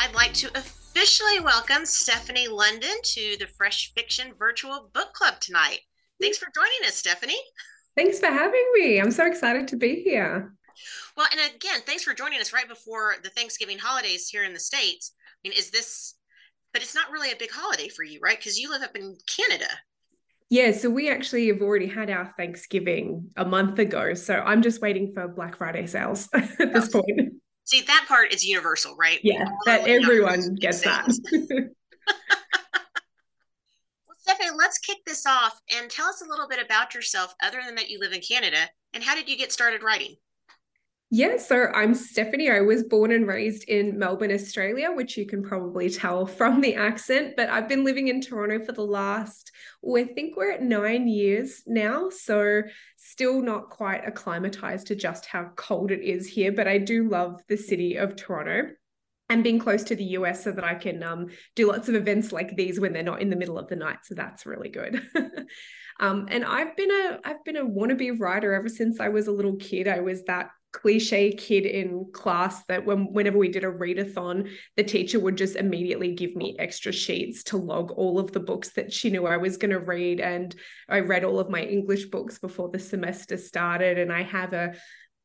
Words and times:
I'd 0.00 0.14
like 0.14 0.32
to 0.32 0.48
officially 0.56 1.40
welcome 1.40 1.82
Stefanie 1.82 2.50
London 2.50 2.90
to 3.02 3.36
the 3.38 3.46
Fresh 3.46 3.92
Fiction 3.94 4.32
Virtual 4.38 4.88
Book 4.94 5.12
Club 5.12 5.38
tonight. 5.40 5.80
Thanks 6.22 6.38
for 6.38 6.48
joining 6.54 6.88
us, 6.88 7.02
Stefanie. 7.02 7.36
Thanks 7.98 8.18
for 8.18 8.28
having 8.28 8.64
me. 8.72 8.98
I'm 8.98 9.10
so 9.10 9.26
excited 9.26 9.68
to 9.68 9.76
be 9.76 9.96
here. 9.96 10.54
Well, 11.18 11.26
and 11.30 11.54
again, 11.54 11.80
thanks 11.84 12.02
for 12.02 12.14
joining 12.14 12.40
us 12.40 12.54
right 12.54 12.66
before 12.66 13.16
the 13.22 13.28
Thanksgiving 13.28 13.76
holidays 13.78 14.30
here 14.30 14.42
in 14.42 14.54
the 14.54 14.58
States. 14.58 15.12
I 15.44 15.48
mean, 15.48 15.58
is 15.58 15.70
this, 15.70 16.14
but 16.72 16.80
it's 16.80 16.94
not 16.94 17.10
really 17.10 17.32
a 17.32 17.38
big 17.38 17.50
holiday 17.52 17.88
for 17.88 18.02
you, 18.02 18.20
right? 18.22 18.38
Because 18.38 18.58
you 18.58 18.70
live 18.70 18.80
up 18.80 18.96
in 18.96 19.18
Canada. 19.26 19.68
Yeah, 20.48 20.72
so 20.72 20.88
we 20.88 21.10
actually 21.10 21.48
have 21.48 21.60
already 21.60 21.88
had 21.88 22.08
our 22.08 22.32
Thanksgiving 22.38 23.32
a 23.36 23.44
month 23.44 23.78
ago. 23.78 24.14
So 24.14 24.36
I'm 24.36 24.62
just 24.62 24.80
waiting 24.80 25.12
for 25.12 25.28
Black 25.28 25.58
Friday 25.58 25.86
sales 25.86 26.26
at 26.34 26.72
this 26.72 26.88
oh. 26.94 27.02
point. 27.02 27.34
See, 27.70 27.82
that 27.82 28.06
part 28.08 28.34
is 28.34 28.44
universal, 28.44 28.96
right? 28.96 29.20
Yeah, 29.22 29.44
that 29.64 29.86
everyone 29.86 30.56
gets 30.56 30.80
that. 30.80 31.06
well, 31.32 31.68
Stefanie, 34.26 34.56
let's 34.58 34.78
kick 34.78 34.96
this 35.06 35.24
off 35.24 35.60
and 35.72 35.88
tell 35.88 36.08
us 36.08 36.20
a 36.20 36.28
little 36.28 36.48
bit 36.48 36.58
about 36.60 36.96
yourself, 36.96 37.32
other 37.40 37.60
than 37.64 37.76
that 37.76 37.88
you 37.88 38.00
live 38.00 38.12
in 38.12 38.22
Canada, 38.22 38.68
and 38.92 39.04
how 39.04 39.14
did 39.14 39.28
you 39.28 39.36
get 39.36 39.52
started 39.52 39.84
writing? 39.84 40.16
Yeah, 41.12 41.38
so 41.38 41.66
I'm 41.74 41.92
Stefanie. 41.92 42.54
I 42.54 42.60
was 42.60 42.84
born 42.84 43.10
and 43.10 43.26
raised 43.26 43.64
in 43.64 43.98
Melbourne, 43.98 44.30
Australia, 44.30 44.92
which 44.92 45.16
you 45.16 45.26
can 45.26 45.42
probably 45.42 45.90
tell 45.90 46.24
from 46.24 46.60
the 46.60 46.76
accent, 46.76 47.34
but 47.36 47.48
I've 47.48 47.68
been 47.68 47.82
living 47.82 48.06
in 48.06 48.20
Toronto 48.20 48.64
for 48.64 48.70
the 48.70 48.84
last, 48.84 49.50
oh, 49.84 49.96
I 49.96 50.04
think 50.04 50.36
we're 50.36 50.52
at 50.52 50.62
nine 50.62 51.08
years 51.08 51.62
now. 51.66 52.10
So 52.10 52.62
still 52.96 53.42
not 53.42 53.70
quite 53.70 54.06
acclimatized 54.06 54.86
to 54.86 54.94
just 54.94 55.26
how 55.26 55.50
cold 55.56 55.90
it 55.90 56.00
is 56.00 56.28
here, 56.28 56.52
but 56.52 56.68
I 56.68 56.78
do 56.78 57.08
love 57.08 57.40
the 57.48 57.56
city 57.56 57.96
of 57.96 58.14
Toronto 58.14 58.70
and 59.28 59.42
being 59.42 59.58
close 59.58 59.82
to 59.84 59.96
the 59.96 60.04
US 60.04 60.44
so 60.44 60.52
that 60.52 60.64
I 60.64 60.76
can 60.76 61.02
um, 61.02 61.26
do 61.56 61.66
lots 61.66 61.88
of 61.88 61.96
events 61.96 62.30
like 62.30 62.54
these 62.54 62.78
when 62.78 62.92
they're 62.92 63.02
not 63.02 63.20
in 63.20 63.30
the 63.30 63.36
middle 63.36 63.58
of 63.58 63.66
the 63.66 63.74
night. 63.74 63.98
So 64.04 64.14
that's 64.14 64.46
really 64.46 64.68
good. 64.68 65.02
um, 66.00 66.28
and 66.30 66.44
I've 66.44 66.76
been 66.76 66.90
a 66.92 67.18
I've 67.24 67.44
been 67.44 67.56
a 67.56 67.64
wannabe 67.64 68.20
writer 68.20 68.54
ever 68.54 68.68
since 68.68 69.00
I 69.00 69.08
was 69.08 69.26
a 69.26 69.32
little 69.32 69.56
kid. 69.56 69.88
I 69.88 70.00
was 70.00 70.22
that 70.24 70.50
cliche 70.72 71.32
kid 71.32 71.66
in 71.66 72.06
class 72.12 72.64
that 72.66 72.84
when 72.84 73.12
whenever 73.12 73.38
we 73.38 73.48
did 73.48 73.64
a 73.64 73.70
readathon 73.70 74.48
the 74.76 74.84
teacher 74.84 75.18
would 75.18 75.36
just 75.36 75.56
immediately 75.56 76.14
give 76.14 76.36
me 76.36 76.56
extra 76.58 76.92
sheets 76.92 77.42
to 77.42 77.56
log 77.56 77.90
all 77.92 78.18
of 78.18 78.30
the 78.32 78.40
books 78.40 78.70
that 78.70 78.92
she 78.92 79.10
knew 79.10 79.26
I 79.26 79.36
was 79.36 79.56
going 79.56 79.72
to 79.72 79.80
read 79.80 80.20
and 80.20 80.54
I 80.88 81.00
read 81.00 81.24
all 81.24 81.40
of 81.40 81.50
my 81.50 81.62
English 81.62 82.06
books 82.06 82.38
before 82.38 82.68
the 82.68 82.78
semester 82.78 83.36
started 83.36 83.98
and 83.98 84.12
I 84.12 84.22
have 84.22 84.52
a 84.52 84.74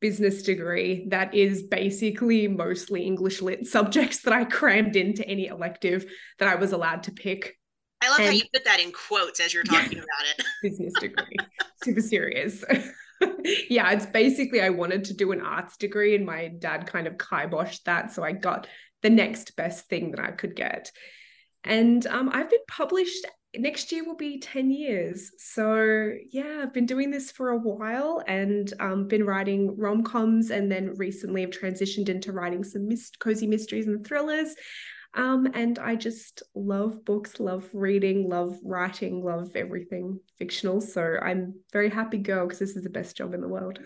business 0.00 0.42
degree 0.42 1.06
that 1.10 1.34
is 1.34 1.62
basically 1.62 2.48
mostly 2.48 3.04
English 3.04 3.40
lit 3.40 3.66
subjects 3.66 4.22
that 4.22 4.32
I 4.32 4.44
crammed 4.44 4.96
into 4.96 5.26
any 5.26 5.46
elective 5.46 6.06
that 6.38 6.48
I 6.48 6.56
was 6.56 6.72
allowed 6.72 7.04
to 7.04 7.12
pick 7.12 7.56
I 8.02 8.10
love 8.10 8.18
and, 8.18 8.26
how 8.28 8.32
you 8.32 8.42
put 8.52 8.64
that 8.64 8.80
in 8.80 8.92
quotes 8.92 9.40
as 9.40 9.54
you're 9.54 9.64
talking 9.64 9.98
yeah, 9.98 10.04
about 10.04 10.38
it. 10.38 10.44
business 10.62 10.92
degree. 11.00 11.36
Super 11.82 12.02
serious. 12.02 12.62
yeah, 13.70 13.90
it's 13.92 14.06
basically 14.06 14.60
I 14.60 14.70
wanted 14.70 15.04
to 15.04 15.14
do 15.14 15.32
an 15.32 15.40
arts 15.40 15.76
degree, 15.76 16.14
and 16.14 16.26
my 16.26 16.48
dad 16.48 16.86
kind 16.86 17.06
of 17.06 17.14
kiboshed 17.14 17.84
that. 17.84 18.12
So 18.12 18.22
I 18.22 18.32
got 18.32 18.66
the 19.02 19.10
next 19.10 19.56
best 19.56 19.88
thing 19.88 20.12
that 20.12 20.20
I 20.20 20.32
could 20.32 20.56
get. 20.56 20.90
And 21.64 22.06
um, 22.06 22.30
I've 22.32 22.50
been 22.50 22.60
published 22.68 23.26
next 23.58 23.92
year 23.92 24.04
will 24.04 24.16
be 24.16 24.38
10 24.38 24.70
years. 24.70 25.30
So 25.38 26.12
yeah, 26.30 26.60
I've 26.62 26.72
been 26.72 26.86
doing 26.86 27.10
this 27.10 27.30
for 27.30 27.50
a 27.50 27.58
while 27.58 28.22
and 28.26 28.72
um, 28.80 29.08
been 29.08 29.24
writing 29.24 29.76
rom-coms 29.76 30.50
and 30.50 30.70
then 30.70 30.94
recently 30.96 31.42
I've 31.42 31.50
transitioned 31.50 32.08
into 32.08 32.32
writing 32.32 32.64
some 32.64 32.88
mist- 32.88 33.18
cozy 33.18 33.46
mysteries 33.46 33.86
and 33.86 34.06
thrillers. 34.06 34.54
Um, 35.14 35.48
and 35.54 35.78
I 35.78 35.96
just 35.96 36.42
love 36.54 37.04
books, 37.04 37.40
love 37.40 37.68
reading, 37.72 38.28
love 38.28 38.58
writing, 38.62 39.24
love 39.24 39.54
everything 39.54 40.20
fictional. 40.38 40.80
So 40.80 41.16
I'm 41.22 41.54
very 41.72 41.88
happy 41.88 42.18
girl 42.18 42.46
because 42.46 42.58
this 42.58 42.76
is 42.76 42.82
the 42.82 42.90
best 42.90 43.16
job 43.16 43.32
in 43.32 43.40
the 43.40 43.48
world. 43.48 43.78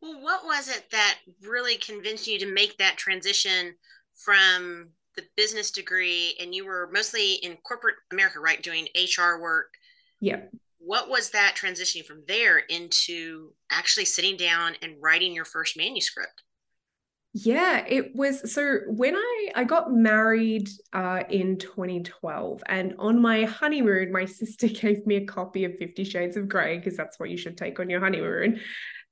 Well, 0.00 0.20
what 0.22 0.44
was 0.44 0.68
it 0.68 0.84
that 0.92 1.18
really 1.42 1.76
convinced 1.76 2.26
you 2.26 2.38
to 2.38 2.52
make 2.52 2.76
that 2.78 2.96
transition 2.96 3.74
from 4.14 4.90
the 5.16 5.24
business 5.36 5.70
degree 5.70 6.36
and 6.40 6.54
you 6.54 6.66
were 6.66 6.90
mostly 6.92 7.34
in 7.34 7.56
corporate 7.66 7.96
America, 8.12 8.38
right? 8.38 8.62
Doing 8.62 8.86
HR 8.94 9.40
work. 9.40 9.72
Yeah. 10.20 10.42
What 10.78 11.08
was 11.08 11.30
that 11.30 11.56
transitioning 11.60 12.04
from 12.04 12.22
there 12.28 12.58
into 12.58 13.52
actually 13.70 14.04
sitting 14.04 14.36
down 14.36 14.74
and 14.82 14.94
writing 15.00 15.34
your 15.34 15.44
first 15.44 15.76
manuscript? 15.76 16.42
Yeah, 17.38 17.84
it 17.86 18.16
was 18.16 18.50
so 18.50 18.78
when 18.86 19.14
I 19.14 19.50
I 19.54 19.64
got 19.64 19.92
married 19.92 20.70
uh 20.94 21.22
in 21.28 21.58
2012 21.58 22.62
and 22.66 22.94
on 22.98 23.20
my 23.20 23.44
honeymoon 23.44 24.10
my 24.10 24.24
sister 24.40 24.68
gave 24.68 25.06
me 25.06 25.16
a 25.16 25.26
copy 25.26 25.64
of 25.64 25.76
50 25.76 26.02
Shades 26.04 26.38
of 26.38 26.48
Grey 26.48 26.78
because 26.78 26.96
that's 26.96 27.18
what 27.18 27.28
you 27.28 27.36
should 27.36 27.58
take 27.58 27.78
on 27.78 27.90
your 27.90 28.00
honeymoon. 28.00 28.60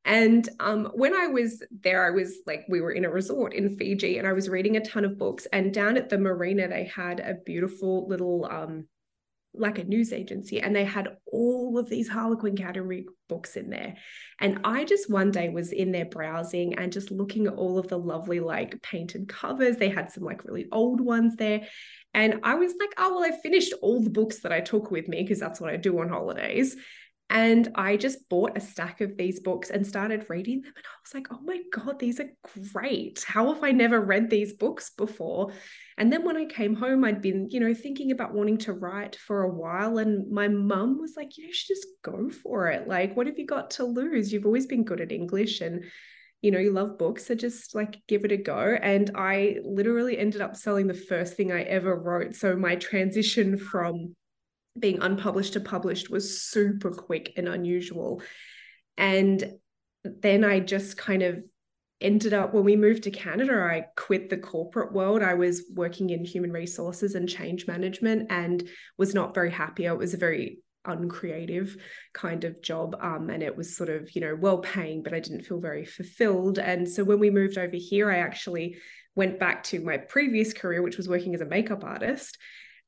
And 0.06 0.48
um, 0.60 0.90
when 0.94 1.14
I 1.14 1.26
was 1.26 1.62
there, 1.82 2.06
I 2.06 2.10
was 2.10 2.38
like, 2.46 2.64
we 2.68 2.82
were 2.82 2.92
in 2.92 3.06
a 3.06 3.10
resort 3.10 3.54
in 3.54 3.76
Fiji 3.76 4.18
and 4.18 4.26
I 4.26 4.32
was 4.34 4.50
reading 4.50 4.76
a 4.76 4.84
ton 4.84 5.04
of 5.04 5.18
books. 5.18 5.46
And 5.52 5.72
down 5.72 5.96
at 5.96 6.10
the 6.10 6.18
marina, 6.18 6.68
they 6.68 6.84
had 6.84 7.20
a 7.20 7.34
beautiful 7.46 8.06
little 8.06 8.46
um, 8.50 8.86
like 9.54 9.78
a 9.78 9.84
news 9.84 10.12
agency 10.12 10.60
and 10.60 10.74
they 10.74 10.84
had 10.84 11.16
all 11.32 11.78
of 11.78 11.88
these 11.88 12.08
harlequin 12.08 12.56
category 12.56 13.06
books 13.28 13.56
in 13.56 13.70
there. 13.70 13.96
And 14.40 14.60
i 14.64 14.84
just 14.84 15.10
one 15.10 15.30
day 15.30 15.48
was 15.48 15.72
in 15.72 15.92
there 15.92 16.04
browsing 16.04 16.74
and 16.74 16.92
just 16.92 17.10
looking 17.10 17.46
at 17.46 17.54
all 17.54 17.78
of 17.78 17.88
the 17.88 17.98
lovely 17.98 18.40
like 18.40 18.82
painted 18.82 19.28
covers. 19.28 19.76
They 19.76 19.88
had 19.88 20.10
some 20.10 20.24
like 20.24 20.44
really 20.44 20.66
old 20.72 21.00
ones 21.00 21.36
there. 21.36 21.68
And 22.12 22.40
i 22.44 22.54
was 22.54 22.74
like 22.78 22.92
oh 22.96 23.16
well 23.16 23.24
i 23.24 23.36
finished 23.42 23.74
all 23.82 24.00
the 24.00 24.08
books 24.08 24.38
that 24.40 24.52
i 24.52 24.60
took 24.60 24.92
with 24.92 25.08
me 25.08 25.22
because 25.22 25.40
that's 25.40 25.60
what 25.60 25.70
i 25.70 25.76
do 25.76 25.98
on 25.98 26.08
holidays 26.08 26.76
and 27.30 27.68
I 27.74 27.96
just 27.96 28.28
bought 28.28 28.56
a 28.56 28.60
stack 28.60 29.00
of 29.00 29.16
these 29.16 29.40
books 29.40 29.70
and 29.70 29.86
started 29.86 30.26
reading 30.28 30.60
them. 30.60 30.72
And 30.76 30.84
I 30.84 30.96
was 31.02 31.14
like, 31.14 31.26
oh 31.32 31.40
my 31.42 31.60
God, 31.72 31.98
these 31.98 32.20
are 32.20 32.30
great. 32.72 33.24
How 33.26 33.52
have 33.52 33.64
I 33.64 33.72
never 33.72 34.00
read 34.00 34.28
these 34.28 34.52
books 34.52 34.90
before? 34.90 35.52
And 35.96 36.12
then 36.12 36.24
when 36.24 36.36
I 36.36 36.44
came 36.44 36.74
home, 36.74 37.02
I'd 37.02 37.22
been, 37.22 37.48
you 37.50 37.60
know, 37.60 37.72
thinking 37.72 38.10
about 38.10 38.34
wanting 38.34 38.58
to 38.58 38.74
write 38.74 39.16
for 39.16 39.42
a 39.42 39.50
while. 39.50 39.98
And 39.98 40.30
my 40.30 40.48
mum 40.48 41.00
was 41.00 41.14
like, 41.16 41.36
you 41.36 41.44
know, 41.44 41.48
you 41.48 41.54
should 41.54 41.74
just 41.74 41.86
go 42.02 42.28
for 42.28 42.68
it. 42.68 42.86
Like, 42.86 43.16
what 43.16 43.26
have 43.26 43.38
you 43.38 43.46
got 43.46 43.70
to 43.72 43.84
lose? 43.84 44.32
You've 44.32 44.46
always 44.46 44.66
been 44.66 44.84
good 44.84 45.00
at 45.00 45.12
English 45.12 45.62
and, 45.62 45.84
you 46.42 46.50
know, 46.50 46.58
you 46.58 46.72
love 46.72 46.98
books. 46.98 47.26
So 47.26 47.34
just 47.34 47.74
like 47.74 48.02
give 48.06 48.26
it 48.26 48.32
a 48.32 48.36
go. 48.36 48.76
And 48.82 49.10
I 49.14 49.56
literally 49.64 50.18
ended 50.18 50.42
up 50.42 50.56
selling 50.56 50.88
the 50.88 50.94
first 50.94 51.36
thing 51.36 51.52
I 51.52 51.62
ever 51.62 51.96
wrote. 51.96 52.34
So 52.34 52.54
my 52.54 52.76
transition 52.76 53.56
from 53.56 54.14
being 54.78 55.00
unpublished 55.00 55.52
to 55.54 55.60
published 55.60 56.10
was 56.10 56.40
super 56.42 56.90
quick 56.90 57.32
and 57.36 57.48
unusual. 57.48 58.22
And 58.96 59.54
then 60.04 60.44
I 60.44 60.60
just 60.60 60.96
kind 60.96 61.22
of 61.22 61.42
ended 62.00 62.34
up 62.34 62.52
when 62.52 62.64
we 62.64 62.76
moved 62.76 63.04
to 63.04 63.10
Canada, 63.10 63.54
I 63.54 63.86
quit 63.96 64.28
the 64.28 64.36
corporate 64.36 64.92
world. 64.92 65.22
I 65.22 65.34
was 65.34 65.64
working 65.72 66.10
in 66.10 66.24
human 66.24 66.52
resources 66.52 67.14
and 67.14 67.28
change 67.28 67.66
management 67.66 68.30
and 68.30 68.68
was 68.98 69.14
not 69.14 69.34
very 69.34 69.50
happy. 69.50 69.86
It 69.86 69.96
was 69.96 70.12
a 70.12 70.18
very 70.18 70.58
uncreative 70.86 71.76
kind 72.12 72.44
of 72.44 72.60
job 72.62 72.96
um, 73.00 73.30
and 73.30 73.42
it 73.42 73.56
was 73.56 73.76
sort 73.76 73.88
of 73.88 74.14
you 74.14 74.20
know 74.20 74.36
well 74.38 74.58
paying 74.58 75.02
but 75.02 75.14
i 75.14 75.20
didn't 75.20 75.42
feel 75.42 75.60
very 75.60 75.84
fulfilled 75.84 76.58
and 76.58 76.86
so 76.86 77.02
when 77.02 77.18
we 77.18 77.30
moved 77.30 77.56
over 77.56 77.74
here 77.74 78.10
i 78.10 78.18
actually 78.18 78.76
went 79.14 79.38
back 79.38 79.62
to 79.62 79.80
my 79.80 79.96
previous 79.96 80.52
career 80.52 80.82
which 80.82 80.96
was 80.96 81.08
working 81.08 81.34
as 81.34 81.40
a 81.40 81.46
makeup 81.46 81.84
artist 81.84 82.36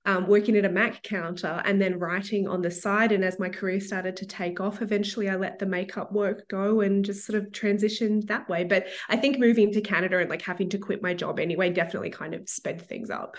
um, 0.06 0.28
working 0.28 0.56
at 0.56 0.64
a 0.64 0.68
Mac 0.68 1.02
counter 1.02 1.60
and 1.64 1.82
then 1.82 1.98
writing 1.98 2.46
on 2.46 2.62
the 2.62 2.70
side. 2.70 3.10
And 3.10 3.24
as 3.24 3.40
my 3.40 3.48
career 3.48 3.80
started 3.80 4.16
to 4.16 4.26
take 4.26 4.60
off, 4.60 4.80
eventually 4.80 5.28
I 5.28 5.34
let 5.34 5.58
the 5.58 5.66
makeup 5.66 6.12
work 6.12 6.48
go 6.48 6.80
and 6.80 7.04
just 7.04 7.26
sort 7.26 7.42
of 7.42 7.50
transitioned 7.50 8.28
that 8.28 8.48
way. 8.48 8.62
But 8.64 8.86
I 9.08 9.16
think 9.16 9.38
moving 9.38 9.72
to 9.72 9.80
Canada 9.80 10.18
and 10.18 10.30
like 10.30 10.42
having 10.42 10.70
to 10.70 10.78
quit 10.78 11.02
my 11.02 11.12
job 11.12 11.40
anyway 11.40 11.70
definitely 11.70 12.10
kind 12.10 12.34
of 12.34 12.48
sped 12.48 12.80
things 12.80 13.10
up. 13.10 13.36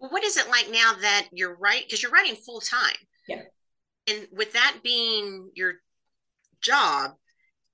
Well, 0.00 0.10
what 0.10 0.24
is 0.24 0.36
it 0.36 0.48
like 0.48 0.68
now 0.70 0.92
that 1.00 1.28
you're 1.32 1.56
right? 1.56 1.84
Because 1.84 2.02
you're 2.02 2.12
writing 2.12 2.34
full 2.34 2.60
time. 2.60 2.96
Yeah. 3.28 3.42
And 4.08 4.26
with 4.32 4.52
that 4.54 4.78
being 4.82 5.50
your 5.54 5.74
job, 6.60 7.12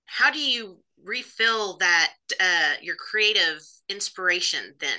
how 0.05 0.31
do 0.31 0.39
you 0.39 0.79
refill 1.03 1.79
that 1.79 2.13
uh, 2.39 2.75
your 2.83 2.97
creative 2.97 3.61
inspiration 3.89 4.75
then? 4.81 4.99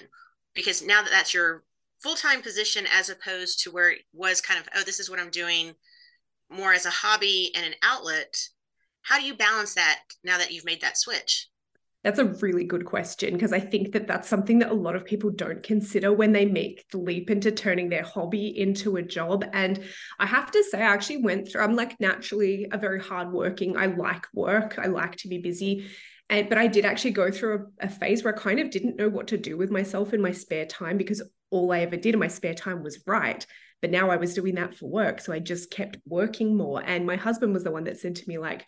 Because 0.56 0.84
now 0.84 1.04
that 1.04 1.12
that's 1.12 1.34
your 1.34 1.64
full-time 2.06 2.44
position 2.44 2.86
as 2.94 3.10
opposed 3.10 3.64
to 3.64 3.72
where 3.72 3.90
it 3.90 4.02
was 4.14 4.40
kind 4.40 4.60
of 4.60 4.70
oh 4.76 4.84
this 4.84 5.00
is 5.00 5.10
what 5.10 5.20
i'm 5.20 5.32
doing 5.32 5.74
more 6.52 6.72
as 6.72 6.86
a 6.86 6.92
hobby 6.92 7.52
and 7.56 7.66
an 7.66 7.74
outlet 7.82 8.38
how 9.02 9.20
do 9.20 9.26
you 9.26 9.34
balance 9.34 9.74
that 9.74 10.02
now 10.24 10.38
that 10.38 10.52
you've 10.52 10.66
made 10.66 10.82
that 10.82 11.00
switch 11.00 11.50
that's 12.04 12.20
a 12.20 12.26
really 12.26 12.66
good 12.66 12.86
question 12.86 13.34
because 13.34 13.52
I 13.52 13.60
think 13.60 13.94
that 13.94 14.06
that's 14.06 14.30
something 14.30 14.60
that 14.60 14.70
a 14.70 14.76
lot 14.76 14.96
of 14.96 15.06
people 15.06 15.32
don't 15.32 15.64
consider 15.64 16.14
when 16.14 16.34
they 16.34 16.46
make 16.46 16.88
the 16.92 17.00
leap 17.00 17.32
into 17.32 17.52
turning 17.52 17.90
their 17.90 18.04
hobby 18.04 18.60
into 18.60 18.98
a 18.98 19.02
job. 19.02 19.44
And 19.54 19.84
I 20.20 20.28
have 20.28 20.52
to 20.52 20.64
say, 20.66 20.78
I 20.78 20.94
actually 20.94 21.24
went 21.24 21.50
through, 21.50 21.62
I'm 21.62 21.76
like 21.76 22.00
naturally 22.00 22.68
a 22.72 22.78
very 22.78 23.02
hardworking, 23.02 23.76
I 23.76 23.88
like 23.88 24.28
work, 24.36 24.78
I 24.78 24.86
like 24.86 25.16
to 25.16 25.28
be 25.28 25.40
busy. 25.40 25.88
And 26.30 26.50
but 26.50 26.58
I 26.58 26.68
did 26.68 26.86
actually 26.86 27.12
go 27.12 27.30
through 27.32 27.68
a, 27.80 27.86
a 27.86 27.90
phase 27.90 28.24
where 28.24 28.36
I 28.36 28.40
kind 28.40 28.60
of 28.60 28.72
didn't 28.72 28.98
know 28.98 29.10
what 29.10 29.28
to 29.28 29.38
do 29.38 29.58
with 29.58 29.70
myself 29.70 30.14
in 30.14 30.22
my 30.22 30.32
spare 30.32 30.66
time 30.66 30.98
because 30.98 31.22
all 31.52 31.72
I 31.72 31.80
ever 31.82 31.98
did 31.98 32.16
in 32.16 32.20
my 32.20 32.28
spare 32.28 32.54
time 32.54 32.84
was 32.84 33.04
write. 33.06 33.46
But 33.82 33.92
now 33.92 34.10
I 34.10 34.16
was 34.16 34.34
doing 34.34 34.56
that 34.56 34.76
for 34.76 34.88
work. 34.88 35.22
So 35.22 35.34
I 35.34 35.40
just 35.40 35.70
kept 35.70 35.98
working 36.08 36.58
more. 36.58 36.82
And 36.84 37.06
my 37.06 37.18
husband 37.18 37.54
was 37.54 37.64
the 37.64 37.72
one 37.72 37.84
that 37.84 38.00
said 38.00 38.16
to 38.16 38.28
me, 38.28 38.38
like, 38.38 38.66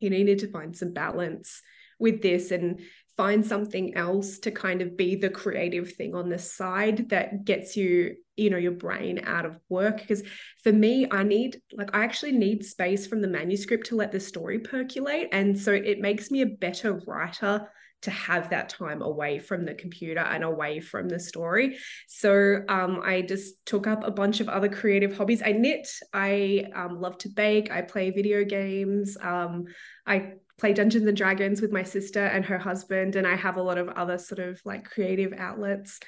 you 0.00 0.10
needed 0.10 0.40
to 0.40 0.50
find 0.50 0.76
some 0.76 0.92
balance 0.92 1.62
with 1.98 2.20
this 2.20 2.50
and 2.50 2.80
find 3.16 3.46
something 3.46 3.94
else 3.96 4.38
to 4.40 4.50
kind 4.50 4.82
of 4.82 4.96
be 4.96 5.14
the 5.14 5.30
creative 5.30 5.92
thing 5.92 6.14
on 6.14 6.28
the 6.28 6.38
side 6.38 7.08
that 7.10 7.44
gets 7.44 7.76
you 7.76 8.16
you 8.36 8.50
know 8.50 8.56
your 8.56 8.72
brain 8.72 9.20
out 9.24 9.46
of 9.46 9.56
work 9.68 9.98
because 9.98 10.22
for 10.62 10.72
me 10.72 11.06
i 11.12 11.22
need 11.22 11.60
like 11.72 11.94
i 11.94 12.02
actually 12.02 12.32
need 12.32 12.64
space 12.64 13.06
from 13.06 13.20
the 13.20 13.28
manuscript 13.28 13.86
to 13.86 13.96
let 13.96 14.10
the 14.10 14.18
story 14.18 14.58
percolate 14.58 15.28
and 15.30 15.58
so 15.58 15.72
it 15.72 16.00
makes 16.00 16.30
me 16.30 16.42
a 16.42 16.46
better 16.46 17.00
writer 17.06 17.68
to 18.04 18.10
have 18.10 18.50
that 18.50 18.68
time 18.68 19.00
away 19.00 19.38
from 19.38 19.64
the 19.64 19.74
computer 19.74 20.20
and 20.20 20.44
away 20.44 20.78
from 20.78 21.08
the 21.08 21.18
story. 21.18 21.78
So 22.06 22.60
um, 22.68 23.00
I 23.02 23.22
just 23.22 23.64
took 23.64 23.86
up 23.86 24.04
a 24.04 24.10
bunch 24.10 24.40
of 24.40 24.48
other 24.50 24.68
creative 24.68 25.16
hobbies. 25.16 25.42
I 25.42 25.52
knit, 25.52 25.88
I 26.12 26.66
um, 26.74 27.00
love 27.00 27.16
to 27.18 27.30
bake, 27.30 27.70
I 27.72 27.80
play 27.80 28.10
video 28.10 28.44
games, 28.44 29.16
um, 29.22 29.64
I 30.06 30.34
play 30.58 30.72
Dungeons 30.72 31.06
and 31.06 31.16
Dragons 31.16 31.60
with 31.60 31.72
my 31.72 31.82
sister 31.82 32.24
and 32.24 32.44
her 32.44 32.58
husband, 32.58 33.16
and 33.16 33.26
I 33.26 33.36
have 33.36 33.56
a 33.56 33.62
lot 33.62 33.78
of 33.78 33.88
other 33.88 34.18
sort 34.18 34.38
of 34.38 34.60
like 34.64 34.84
creative 34.84 35.32
outlets. 35.36 36.00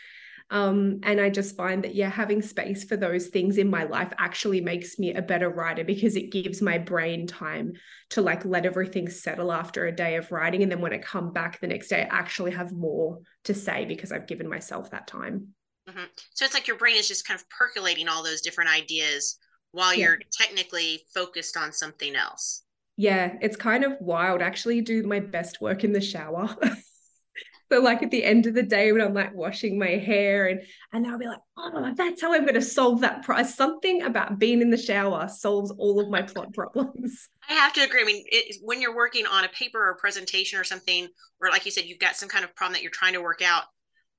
Um, 0.48 1.00
and 1.02 1.20
I 1.20 1.28
just 1.28 1.56
find 1.56 1.82
that, 1.82 1.96
yeah, 1.96 2.08
having 2.08 2.40
space 2.40 2.84
for 2.84 2.96
those 2.96 3.28
things 3.28 3.58
in 3.58 3.68
my 3.68 3.82
life 3.82 4.12
actually 4.16 4.60
makes 4.60 4.96
me 4.96 5.12
a 5.12 5.22
better 5.22 5.50
writer 5.50 5.82
because 5.82 6.14
it 6.14 6.30
gives 6.30 6.62
my 6.62 6.78
brain 6.78 7.26
time 7.26 7.72
to 8.10 8.22
like 8.22 8.44
let 8.44 8.64
everything 8.64 9.08
settle 9.08 9.50
after 9.50 9.86
a 9.86 9.92
day 9.92 10.14
of 10.14 10.30
writing. 10.30 10.62
And 10.62 10.70
then 10.70 10.80
when 10.80 10.92
I 10.92 10.98
come 10.98 11.32
back 11.32 11.58
the 11.58 11.66
next 11.66 11.88
day, 11.88 12.02
I 12.02 12.16
actually 12.16 12.52
have 12.52 12.70
more 12.70 13.18
to 13.44 13.54
say 13.54 13.86
because 13.86 14.12
I've 14.12 14.28
given 14.28 14.48
myself 14.48 14.92
that 14.92 15.08
time. 15.08 15.48
Mm-hmm. 15.88 16.04
So 16.34 16.44
it's 16.44 16.54
like 16.54 16.68
your 16.68 16.78
brain 16.78 16.96
is 16.96 17.08
just 17.08 17.26
kind 17.26 17.40
of 17.40 17.48
percolating 17.48 18.08
all 18.08 18.22
those 18.22 18.40
different 18.40 18.70
ideas 18.70 19.38
while 19.72 19.94
yeah. 19.94 20.06
you're 20.06 20.18
technically 20.32 21.02
focused 21.12 21.56
on 21.56 21.72
something 21.72 22.14
else. 22.14 22.62
Yeah, 22.96 23.36
it's 23.42 23.56
kind 23.56 23.84
of 23.84 23.92
wild. 24.00 24.40
I 24.40 24.46
actually 24.46 24.80
do 24.80 25.02
my 25.02 25.20
best 25.20 25.60
work 25.60 25.84
in 25.84 25.92
the 25.92 26.00
shower. 26.00 26.56
so 27.70 27.80
like 27.80 28.02
at 28.02 28.10
the 28.10 28.24
end 28.24 28.46
of 28.46 28.54
the 28.54 28.62
day 28.62 28.90
when 28.90 29.02
I'm 29.02 29.12
like 29.12 29.34
washing 29.34 29.78
my 29.78 29.90
hair 29.90 30.46
and 30.46 30.62
and 30.92 31.06
I'll 31.06 31.18
be 31.18 31.26
like, 31.26 31.40
oh, 31.58 31.92
that's 31.94 32.22
how 32.22 32.32
I'm 32.32 32.42
going 32.42 32.54
to 32.54 32.62
solve 32.62 33.02
that 33.02 33.22
price. 33.22 33.54
Something 33.54 34.02
about 34.02 34.38
being 34.38 34.62
in 34.62 34.70
the 34.70 34.78
shower 34.78 35.28
solves 35.28 35.70
all 35.72 36.00
of 36.00 36.08
my 36.08 36.22
plot 36.22 36.54
problems. 36.54 37.28
I 37.48 37.52
have 37.52 37.74
to 37.74 37.82
agree. 37.82 38.00
I 38.00 38.04
mean, 38.04 38.24
it, 38.28 38.56
when 38.62 38.80
you're 38.80 38.96
working 38.96 39.26
on 39.26 39.44
a 39.44 39.48
paper 39.48 39.78
or 39.78 39.90
a 39.90 39.96
presentation 39.96 40.58
or 40.58 40.64
something, 40.64 41.08
or 41.40 41.50
like 41.50 41.66
you 41.66 41.70
said, 41.70 41.84
you've 41.84 41.98
got 41.98 42.16
some 42.16 42.30
kind 42.30 42.44
of 42.44 42.54
problem 42.56 42.74
that 42.74 42.82
you're 42.82 42.90
trying 42.90 43.12
to 43.12 43.22
work 43.22 43.42
out. 43.42 43.64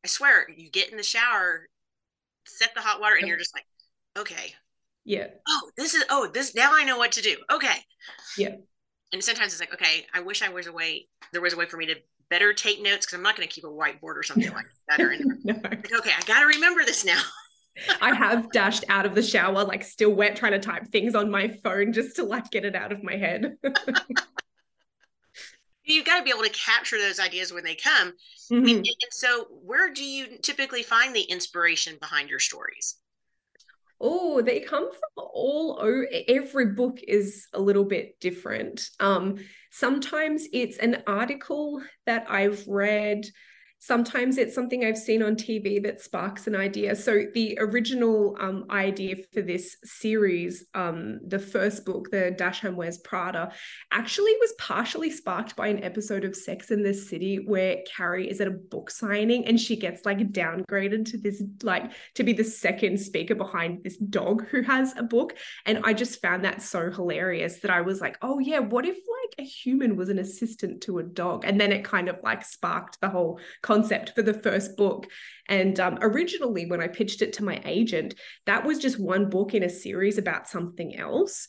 I 0.03 0.07
swear, 0.07 0.47
you 0.55 0.69
get 0.69 0.91
in 0.91 0.97
the 0.97 1.03
shower, 1.03 1.67
set 2.45 2.75
the 2.75 2.81
hot 2.81 3.01
water, 3.01 3.15
and 3.15 3.27
you're 3.27 3.37
just 3.37 3.55
like, 3.55 3.65
okay, 4.17 4.53
yeah. 5.07 5.27
Oh, 5.47 5.71
this 5.77 5.95
is 5.95 6.03
oh 6.09 6.27
this 6.27 6.53
now 6.53 6.71
I 6.73 6.83
know 6.83 6.97
what 6.97 7.13
to 7.13 7.21
do. 7.21 7.37
Okay. 7.49 7.77
Yeah. 8.37 8.57
And 9.13 9.23
sometimes 9.23 9.53
it's 9.53 9.61
like, 9.61 9.73
okay, 9.73 10.05
I 10.13 10.19
wish 10.19 10.41
I 10.41 10.49
was 10.49 10.67
a 10.67 10.73
way 10.73 11.07
there 11.31 11.41
was 11.41 11.53
a 11.53 11.57
way 11.57 11.65
for 11.65 11.77
me 11.77 11.85
to 11.85 11.95
better 12.29 12.53
take 12.53 12.81
notes 12.81 13.05
because 13.05 13.13
I'm 13.13 13.23
not 13.23 13.37
going 13.37 13.47
to 13.47 13.53
keep 13.53 13.63
a 13.63 13.67
whiteboard 13.67 14.17
or 14.17 14.23
something 14.23 14.51
like 14.51 14.65
that. 14.89 14.99
Or 14.99 15.15
no. 15.45 15.53
like, 15.63 15.93
okay, 15.93 16.11
I 16.15 16.21
got 16.25 16.41
to 16.41 16.45
remember 16.47 16.83
this 16.83 17.05
now. 17.05 17.21
I 18.01 18.13
have 18.13 18.51
dashed 18.51 18.83
out 18.89 19.05
of 19.05 19.15
the 19.15 19.23
shower, 19.23 19.63
like 19.63 19.83
still 19.83 20.11
wet, 20.11 20.35
trying 20.35 20.51
to 20.51 20.59
type 20.59 20.87
things 20.87 21.15
on 21.15 21.31
my 21.31 21.47
phone 21.63 21.93
just 21.93 22.17
to 22.17 22.23
like 22.23 22.51
get 22.51 22.65
it 22.65 22.75
out 22.75 22.91
of 22.91 23.01
my 23.01 23.15
head. 23.15 23.55
You've 25.85 26.05
got 26.05 26.17
to 26.17 26.23
be 26.23 26.31
able 26.31 26.43
to 26.43 26.49
capture 26.49 26.97
those 26.97 27.21
ideas 27.21 27.53
when 27.53 27.63
they 27.63 27.75
come. 27.75 28.09
Mm-hmm. 28.51 28.55
I 28.55 28.59
mean, 28.59 28.77
and, 28.77 28.87
and 28.87 29.11
so 29.11 29.45
where 29.63 29.93
do 29.93 30.03
you 30.03 30.37
typically 30.39 30.83
find 30.83 31.15
the 31.15 31.21
inspiration 31.21 31.95
behind 32.01 32.29
your 32.29 32.39
stories? 32.39 32.97
Oh, 33.99 34.41
they 34.41 34.59
come 34.59 34.89
from 34.91 35.25
all 35.25 35.79
over. 35.81 36.07
Every 36.27 36.67
book 36.67 36.99
is 37.07 37.47
a 37.53 37.59
little 37.59 37.85
bit 37.85 38.19
different. 38.19 38.89
Um, 38.99 39.37
sometimes 39.71 40.47
it's 40.53 40.77
an 40.77 41.03
article 41.07 41.81
that 42.05 42.27
I've 42.29 42.67
read 42.67 43.25
Sometimes 43.79 44.37
it's 44.37 44.55
something 44.55 44.83
I've 44.83 44.97
seen 44.97 45.21
on 45.21 45.35
TV 45.35 45.81
that 45.83 46.01
sparks 46.01 46.47
an 46.47 46.55
idea. 46.55 46.95
So 46.95 47.25
the 47.33 47.57
original 47.61 48.35
um, 48.39 48.65
idea 48.71 49.17
for 49.33 49.41
this 49.41 49.77
series, 49.83 50.65
um, 50.73 51.19
the 51.25 51.37
first 51.37 51.85
book, 51.85 52.09
the 52.09 52.31
Dachshund 52.31 52.75
Wears 52.75 52.97
Prada, 52.97 53.51
actually 53.91 54.33
was 54.39 54.53
partially 54.57 55.11
sparked 55.11 55.55
by 55.55 55.67
an 55.67 55.83
episode 55.83 56.25
of 56.25 56.35
Sex 56.35 56.71
in 56.71 56.81
the 56.81 56.93
City 56.93 57.37
where 57.45 57.77
Carrie 57.95 58.29
is 58.29 58.41
at 58.41 58.47
a 58.47 58.51
book 58.51 58.89
signing 58.89 59.45
and 59.45 59.59
she 59.59 59.75
gets 59.75 60.05
like 60.05 60.17
downgraded 60.33 61.05
to 61.11 61.17
this 61.17 61.43
like 61.61 61.91
to 62.15 62.23
be 62.23 62.33
the 62.33 62.43
second 62.43 62.99
speaker 62.99 63.35
behind 63.35 63.83
this 63.83 63.97
dog 63.97 64.47
who 64.47 64.63
has 64.63 64.97
a 64.97 65.03
book. 65.03 65.37
And 65.67 65.81
I 65.83 65.93
just 65.93 66.21
found 66.21 66.43
that 66.45 66.63
so 66.63 66.89
hilarious 66.89 67.59
that 67.59 67.71
I 67.71 67.81
was 67.81 68.01
like, 68.01 68.17
oh 68.23 68.39
yeah, 68.39 68.59
what 68.59 68.85
if 68.85 68.95
like 68.95 69.35
a 69.39 69.43
human 69.43 69.95
was 69.95 70.09
an 70.09 70.19
assistant 70.19 70.81
to 70.81 70.97
a 70.97 71.03
dog? 71.03 71.45
And 71.45 71.61
then 71.61 71.71
it 71.71 71.83
kind 71.83 72.09
of 72.09 72.17
like 72.23 72.43
sparked 72.43 72.99
the 73.01 73.09
whole 73.09 73.39
concept 73.67 74.15
for 74.15 74.23
the 74.23 74.39
first 74.45 74.77
book. 74.77 75.07
And 75.49 75.79
um, 75.79 75.97
originally, 76.01 76.65
when 76.65 76.81
I 76.81 76.87
pitched 76.87 77.21
it 77.21 77.33
to 77.33 77.43
my 77.43 77.61
agent, 77.65 78.15
that 78.45 78.65
was 78.65 78.79
just 78.79 78.99
one 78.99 79.29
book 79.29 79.53
in 79.53 79.63
a 79.63 79.69
series 79.69 80.17
about 80.17 80.47
something 80.47 80.95
else. 80.95 81.47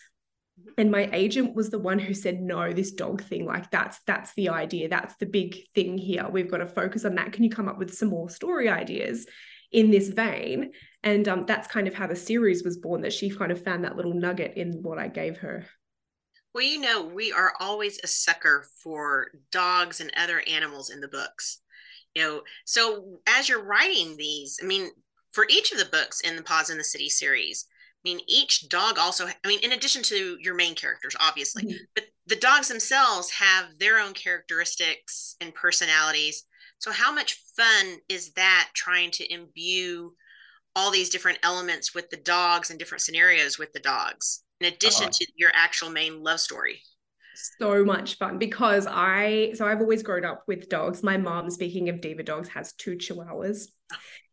And 0.77 0.91
my 0.91 1.09
agent 1.13 1.55
was 1.55 1.71
the 1.71 1.79
one 1.79 2.01
who 2.01 2.15
said, 2.15 2.41
no, 2.41 2.73
this 2.73 2.93
dog 2.93 3.23
thing, 3.23 3.47
like 3.47 3.71
that's 3.71 3.99
that's 4.11 4.35
the 4.35 4.49
idea. 4.49 4.89
That's 4.89 5.15
the 5.21 5.27
big 5.27 5.51
thing 5.75 5.97
here. 5.97 6.27
We've 6.29 6.51
got 6.51 6.59
to 6.59 6.67
focus 6.67 7.05
on 7.05 7.15
that. 7.15 7.33
Can 7.33 7.45
you 7.45 7.51
come 7.51 7.69
up 7.69 7.79
with 7.79 7.95
some 7.95 8.09
more 8.09 8.29
story 8.29 8.69
ideas 8.69 9.27
in 9.71 9.91
this 9.91 10.09
vein? 10.09 10.73
And 11.03 11.29
um, 11.29 11.45
that's 11.47 11.69
kind 11.69 11.87
of 11.87 11.95
how 11.95 12.09
the 12.09 12.17
series 12.17 12.65
was 12.65 12.77
born, 12.79 13.03
that 13.03 13.13
she 13.13 13.31
kind 13.31 13.53
of 13.53 13.63
found 13.63 13.85
that 13.85 13.97
little 13.97 14.15
nugget 14.15 14.57
in 14.57 14.83
what 14.83 14.99
I 14.99 15.09
gave 15.09 15.39
her. 15.39 15.65
Well, 16.55 16.65
you 16.65 16.81
know, 16.81 17.05
we 17.05 17.33
are 17.33 17.53
always 17.61 18.01
a 18.03 18.09
sucker 18.09 18.67
for 18.83 19.29
dogs 19.53 20.01
and 20.01 20.11
other 20.17 20.43
animals 20.49 20.91
in 20.91 21.01
the 21.01 21.15
books 21.21 21.61
you 22.15 22.23
know 22.23 22.43
so 22.65 23.19
as 23.27 23.49
you're 23.49 23.65
writing 23.65 24.17
these 24.17 24.59
i 24.63 24.67
mean 24.67 24.89
for 25.33 25.47
each 25.51 25.73
of 25.73 25.79
the 25.79 25.85
books 25.87 26.21
in 26.21 26.37
the 26.37 26.43
Paws 26.43 26.71
in 26.71 26.79
the 26.79 26.85
City 26.85 27.09
series 27.09 27.67
i 28.05 28.09
mean 28.09 28.21
each 28.27 28.69
dog 28.69 28.99
also 28.99 29.27
i 29.27 29.49
mean 29.49 29.61
in 29.63 29.73
addition 29.73 30.03
to 30.03 30.37
your 30.41 30.55
main 30.55 30.75
characters 30.75 31.17
obviously 31.21 31.65
mm-hmm. 31.65 31.77
but 31.95 32.05
the 32.27 32.37
dogs 32.37 32.69
themselves 32.69 33.31
have 33.31 33.67
their 33.79 33.99
own 33.99 34.13
characteristics 34.15 35.37
and 35.41 35.55
personalities 35.55 36.45
so 36.79 36.93
how 36.93 37.13
much 37.13 37.41
fun 37.57 37.99
is 38.09 38.33
that 38.33 38.69
trying 38.75 39.11
to 39.11 39.33
imbue 39.33 40.15
all 40.77 40.91
these 40.91 41.09
different 41.09 41.39
elements 41.43 41.95
with 41.95 42.09
the 42.11 42.17
dogs 42.17 42.71
and 42.71 42.79
different 42.79 43.03
scenarios 43.03 43.59
with 43.59 43.73
the 43.73 43.81
dogs 43.81 44.43
in 44.61 44.73
addition 44.73 45.07
oh. 45.07 45.11
to 45.13 45.27
your 45.37 45.51
actual 45.55 45.91
main 45.91 46.23
love 46.23 46.41
story 46.41 46.81
so 47.59 47.85
much 47.85 48.19
fun 48.19 48.39
because 48.39 48.87
I 48.89 49.53
so 49.55 49.67
I've 49.67 49.81
always 49.81 50.03
grown 50.03 50.25
up 50.25 50.45
with 50.47 50.69
dogs. 50.69 51.03
My 51.03 51.17
mom, 51.17 51.51
speaking 51.51 51.89
of 51.89 52.01
diva 52.01 52.23
dogs, 52.23 52.49
has 52.49 52.73
two 52.73 52.97
chihuahuas. 52.97 53.69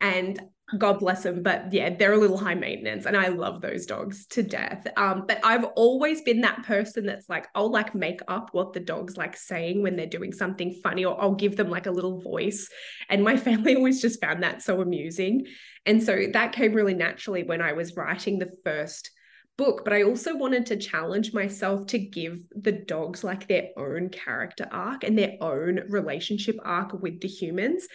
And 0.01 0.41
God 0.77 0.99
bless 0.99 1.23
them, 1.23 1.43
but 1.43 1.71
yeah, 1.71 1.95
they're 1.95 2.13
a 2.13 2.17
little 2.17 2.39
high 2.39 2.55
maintenance, 2.55 3.05
and 3.05 3.15
I 3.15 3.27
love 3.27 3.61
those 3.61 3.85
dogs 3.85 4.25
to 4.27 4.41
death. 4.41 4.87
Um, 4.97 5.25
but 5.27 5.39
I've 5.43 5.63
always 5.75 6.21
been 6.21 6.41
that 6.41 6.63
person 6.63 7.05
that's 7.05 7.29
like, 7.29 7.47
I'll 7.53 7.71
like 7.71 7.93
make 7.93 8.19
up 8.27 8.49
what 8.51 8.73
the 8.73 8.79
dog's 8.79 9.15
like 9.15 9.37
saying 9.37 9.83
when 9.83 9.95
they're 9.95 10.07
doing 10.07 10.33
something 10.33 10.73
funny, 10.83 11.05
or 11.05 11.21
I'll 11.21 11.35
give 11.35 11.55
them 11.55 11.69
like 11.69 11.85
a 11.85 11.91
little 11.91 12.19
voice. 12.19 12.67
And 13.09 13.23
my 13.23 13.37
family 13.47 13.75
always 13.75 14.01
just 14.01 14.19
found 14.19 14.41
that 14.41 14.63
so 14.63 14.81
amusing, 14.81 15.45
and 15.85 16.01
so 16.01 16.25
that 16.33 16.51
came 16.51 16.73
really 16.73 16.95
naturally 16.95 17.43
when 17.43 17.61
I 17.61 17.73
was 17.73 17.95
writing 17.95 18.39
the 18.39 18.51
first 18.63 19.11
book, 19.57 19.83
but 19.83 19.93
I 19.93 20.03
also 20.03 20.35
wanted 20.35 20.65
to 20.67 20.77
challenge 20.77 21.33
myself 21.33 21.87
to 21.87 21.99
give 21.99 22.39
the 22.51 22.71
dogs 22.71 23.23
like 23.23 23.47
their 23.47 23.69
own 23.77 24.09
character 24.09 24.67
arc 24.71 25.03
and 25.03 25.17
their 25.17 25.37
own 25.41 25.81
relationship 25.89 26.57
arc 26.63 26.93
with 27.01 27.21
the 27.21 27.27
humans. 27.27 27.87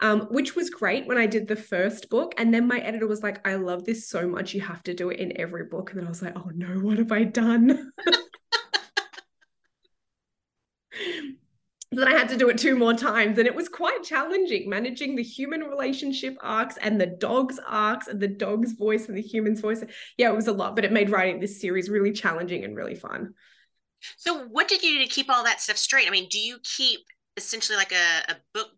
Um, 0.00 0.28
which 0.30 0.54
was 0.54 0.70
great 0.70 1.08
when 1.08 1.18
I 1.18 1.26
did 1.26 1.48
the 1.48 1.56
first 1.56 2.08
book. 2.08 2.32
And 2.38 2.54
then 2.54 2.68
my 2.68 2.78
editor 2.78 3.08
was 3.08 3.24
like, 3.24 3.44
I 3.44 3.56
love 3.56 3.84
this 3.84 4.08
so 4.08 4.28
much. 4.28 4.54
You 4.54 4.60
have 4.60 4.80
to 4.84 4.94
do 4.94 5.10
it 5.10 5.18
in 5.18 5.40
every 5.40 5.64
book. 5.64 5.90
And 5.90 5.98
then 5.98 6.06
I 6.06 6.08
was 6.08 6.22
like, 6.22 6.36
oh 6.36 6.52
no, 6.54 6.68
what 6.78 6.98
have 6.98 7.10
I 7.10 7.24
done? 7.24 7.90
then 11.90 12.06
I 12.06 12.12
had 12.12 12.28
to 12.28 12.36
do 12.36 12.48
it 12.50 12.58
two 12.58 12.76
more 12.76 12.92
times. 12.94 13.38
And 13.38 13.46
it 13.46 13.54
was 13.54 13.68
quite 13.68 14.02
challenging 14.02 14.68
managing 14.68 15.16
the 15.16 15.22
human 15.22 15.62
relationship 15.62 16.36
arcs 16.42 16.76
and 16.78 17.00
the 17.00 17.06
dog's 17.06 17.58
arcs 17.66 18.08
and 18.08 18.20
the 18.20 18.28
dog's 18.28 18.72
voice 18.72 19.08
and 19.08 19.16
the 19.16 19.22
human's 19.22 19.60
voice. 19.60 19.82
Yeah, 20.16 20.28
it 20.28 20.36
was 20.36 20.48
a 20.48 20.52
lot, 20.52 20.76
but 20.76 20.84
it 20.84 20.92
made 20.92 21.10
writing 21.10 21.40
this 21.40 21.60
series 21.60 21.88
really 21.88 22.12
challenging 22.12 22.64
and 22.64 22.76
really 22.76 22.94
fun. 22.94 23.34
So, 24.16 24.44
what 24.46 24.68
did 24.68 24.82
you 24.82 24.98
do 24.98 25.04
to 25.04 25.10
keep 25.10 25.30
all 25.30 25.44
that 25.44 25.60
stuff 25.60 25.76
straight? 25.76 26.06
I 26.06 26.10
mean, 26.10 26.28
do 26.28 26.38
you 26.38 26.58
keep 26.62 27.00
essentially 27.36 27.76
like 27.76 27.92
a, 27.92 28.32
a 28.32 28.36
book 28.52 28.68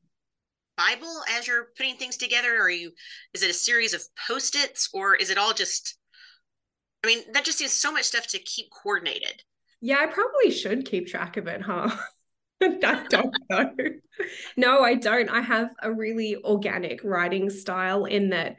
Bible 0.77 1.23
as 1.31 1.47
you're 1.47 1.69
putting 1.77 1.97
things 1.97 2.17
together? 2.17 2.57
Or 2.57 2.63
are 2.63 2.71
you, 2.71 2.93
is 3.35 3.43
it 3.43 3.51
a 3.51 3.55
series 3.55 3.93
of 3.93 4.03
post 4.27 4.55
its 4.57 4.89
or 4.95 5.15
is 5.17 5.31
it 5.31 5.37
all 5.37 5.53
just, 5.53 5.99
I 7.05 7.09
mean, 7.09 7.19
that 7.33 7.45
just 7.45 7.61
is 7.61 7.73
so 7.73 7.93
much 7.93 8.05
stuff 8.05 8.29
to 8.29 8.39
keep 8.39 8.71
coordinated. 8.71 9.43
Yeah, 9.81 9.99
I 9.99 10.07
probably 10.07 10.51
should 10.51 10.87
keep 10.87 11.07
track 11.07 11.37
of 11.37 11.49
it, 11.49 11.63
huh? 11.63 11.91
I 12.85 13.07
don't 13.09 13.37
know. 13.49 13.71
No, 14.57 14.81
I 14.81 14.95
don't. 14.95 15.31
I 15.31 15.41
have 15.41 15.71
a 15.83 15.93
really 15.93 16.37
organic 16.45 17.03
writing 17.03 17.49
style 17.49 18.05
in 18.05 18.31
that 18.31 18.57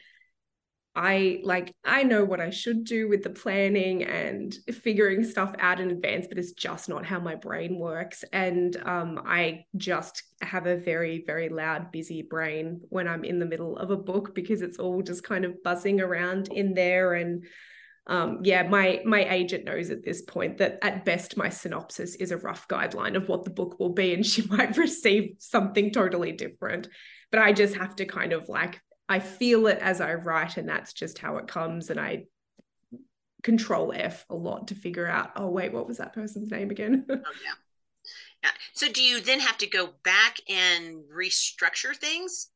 I 0.94 1.40
like 1.44 1.74
I 1.86 2.04
know 2.04 2.26
what 2.26 2.42
I 2.42 2.50
should 2.50 2.84
do 2.84 3.08
with 3.08 3.24
the 3.24 3.30
planning 3.30 4.04
and 4.04 4.54
figuring 4.84 5.24
stuff 5.24 5.56
out 5.60 5.80
in 5.80 5.90
advance, 5.90 6.28
but 6.28 6.38
it's 6.38 6.52
just 6.52 6.90
not 6.90 7.06
how 7.06 7.20
my 7.20 7.36
brain 7.36 7.80
works. 7.80 8.26
And 8.34 8.76
um, 8.86 9.22
I 9.26 9.66
just 9.78 10.24
have 10.42 10.66
a 10.66 10.76
very, 10.76 11.24
very 11.26 11.48
loud, 11.48 11.92
busy 11.92 12.24
brain 12.24 12.82
when 12.90 13.08
I'm 13.08 13.24
in 13.24 13.40
the 13.40 13.46
middle 13.46 13.78
of 13.78 13.90
a 13.90 13.96
book 13.96 14.36
because 14.36 14.62
it's 14.62 14.80
all 14.80 15.02
just 15.02 15.24
kind 15.24 15.46
of 15.46 15.64
buzzing 15.64 16.02
around 16.02 16.50
in 16.52 16.74
there. 16.74 17.14
And 17.14 17.46
um, 18.08 18.40
yeah, 18.44 18.64
my 18.64 19.02
my 19.06 19.24
agent 19.32 19.66
knows 19.66 19.90
at 19.90 20.04
this 20.04 20.22
point 20.22 20.58
that 20.58 20.80
at 20.82 21.06
best 21.06 21.38
my 21.38 21.50
synopsis 21.50 22.16
is 22.16 22.32
a 22.32 22.38
rough 22.38 22.68
guideline 22.68 23.16
of 23.16 23.30
what 23.30 23.44
the 23.44 23.52
book 23.52 23.80
will 23.80 23.94
be, 23.94 24.14
and 24.14 24.26
she 24.32 24.46
might 24.48 24.78
receive 24.78 25.36
something 25.40 25.92
totally 25.92 26.32
different. 26.32 26.88
But 27.32 27.42
I 27.42 27.54
just 27.54 27.76
have 27.76 27.96
to 27.98 28.06
kind 28.06 28.34
of 28.34 28.50
like 28.50 28.82
I 29.08 29.20
feel 29.20 29.68
it 29.68 29.80
as 29.80 30.02
I 30.02 30.16
write, 30.16 30.58
and 30.58 30.68
that's 30.68 30.94
just 30.94 31.20
how 31.20 31.38
it 31.38 31.48
comes. 31.48 31.90
And 31.90 32.00
I 32.00 32.26
control 33.44 33.94
F 33.96 34.26
a 34.30 34.36
lot 34.36 34.68
to 34.70 34.76
figure 34.76 35.08
out, 35.08 35.32
oh, 35.36 35.50
wait, 35.50 35.74
what 35.74 35.88
was 35.88 35.98
that 35.98 36.14
person's 36.14 36.52
name 36.52 36.70
again? 36.70 37.06
oh, 37.10 37.16
yeah. 37.16 37.54
Yeah. 38.44 38.52
So 38.74 38.92
do 38.92 39.04
you 39.04 39.22
then 39.22 39.40
have 39.40 39.58
to 39.60 39.68
go 39.68 39.90
back 40.04 40.38
and 40.50 41.04
restructure 41.16 41.96
things? 41.96 42.48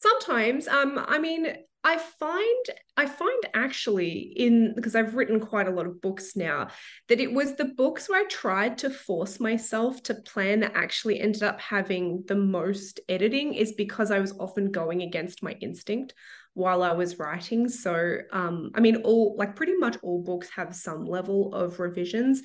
Sometimes. 0.00 0.68
Um, 0.68 1.04
I 1.04 1.18
mean, 1.18 1.46
I 1.84 1.96
find 1.96 2.66
I 2.96 3.06
find 3.06 3.42
actually 3.54 4.32
in 4.36 4.74
because 4.74 4.96
I've 4.96 5.14
written 5.14 5.38
quite 5.38 5.68
a 5.68 5.70
lot 5.70 5.86
of 5.86 6.00
books 6.00 6.34
now 6.34 6.68
that 7.08 7.20
it 7.20 7.32
was 7.32 7.54
the 7.54 7.66
books 7.66 8.08
where 8.08 8.20
I 8.20 8.28
tried 8.28 8.78
to 8.78 8.90
force 8.90 9.38
myself 9.38 10.02
to 10.04 10.14
plan 10.14 10.60
that 10.60 10.72
actually 10.74 11.20
ended 11.20 11.44
up 11.44 11.60
having 11.60 12.24
the 12.26 12.34
most 12.34 12.98
editing 13.08 13.54
is 13.54 13.72
because 13.72 14.10
I 14.10 14.18
was 14.18 14.36
often 14.38 14.72
going 14.72 15.02
against 15.02 15.42
my 15.42 15.52
instinct 15.60 16.14
while 16.58 16.82
I 16.82 16.92
was 16.92 17.18
writing. 17.18 17.68
So 17.68 18.18
um 18.32 18.70
I 18.74 18.80
mean 18.80 18.96
all 18.96 19.36
like 19.38 19.56
pretty 19.56 19.76
much 19.76 19.96
all 20.02 20.22
books 20.22 20.48
have 20.50 20.74
some 20.74 21.04
level 21.04 21.54
of 21.54 21.80
revisions 21.80 22.42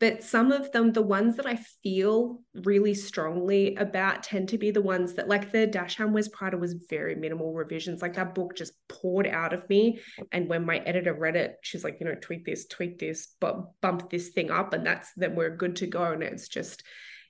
but 0.00 0.22
some 0.22 0.50
of 0.50 0.70
them 0.72 0.92
the 0.92 1.02
ones 1.02 1.36
that 1.36 1.46
i 1.46 1.56
feel 1.82 2.40
really 2.64 2.94
strongly 2.94 3.74
about 3.76 4.22
tend 4.22 4.48
to 4.48 4.58
be 4.58 4.70
the 4.70 4.82
ones 4.82 5.14
that 5.14 5.28
like 5.28 5.52
the 5.52 5.66
dachshund 5.66 6.12
wears 6.12 6.28
prada 6.28 6.56
was 6.56 6.74
very 6.90 7.14
minimal 7.14 7.52
revisions. 7.52 8.02
Like 8.02 8.14
that 8.14 8.34
book 8.34 8.56
just 8.56 8.72
poured 8.88 9.26
out 9.26 9.52
of 9.52 9.68
me. 9.68 10.00
And 10.32 10.48
when 10.48 10.66
my 10.66 10.78
editor 10.78 11.14
read 11.14 11.36
it 11.36 11.56
she's 11.62 11.84
like 11.84 11.98
you 12.00 12.06
know 12.06 12.16
tweak 12.20 12.44
this 12.44 12.66
tweak 12.66 12.98
this 12.98 13.34
but 13.40 13.80
bump 13.80 14.10
this 14.10 14.28
thing 14.30 14.50
up 14.50 14.72
and 14.72 14.84
that's 14.84 15.12
then 15.16 15.34
we're 15.34 15.56
good 15.56 15.76
to 15.76 15.86
go. 15.86 16.12
And 16.12 16.22
it's 16.22 16.48
just 16.48 16.82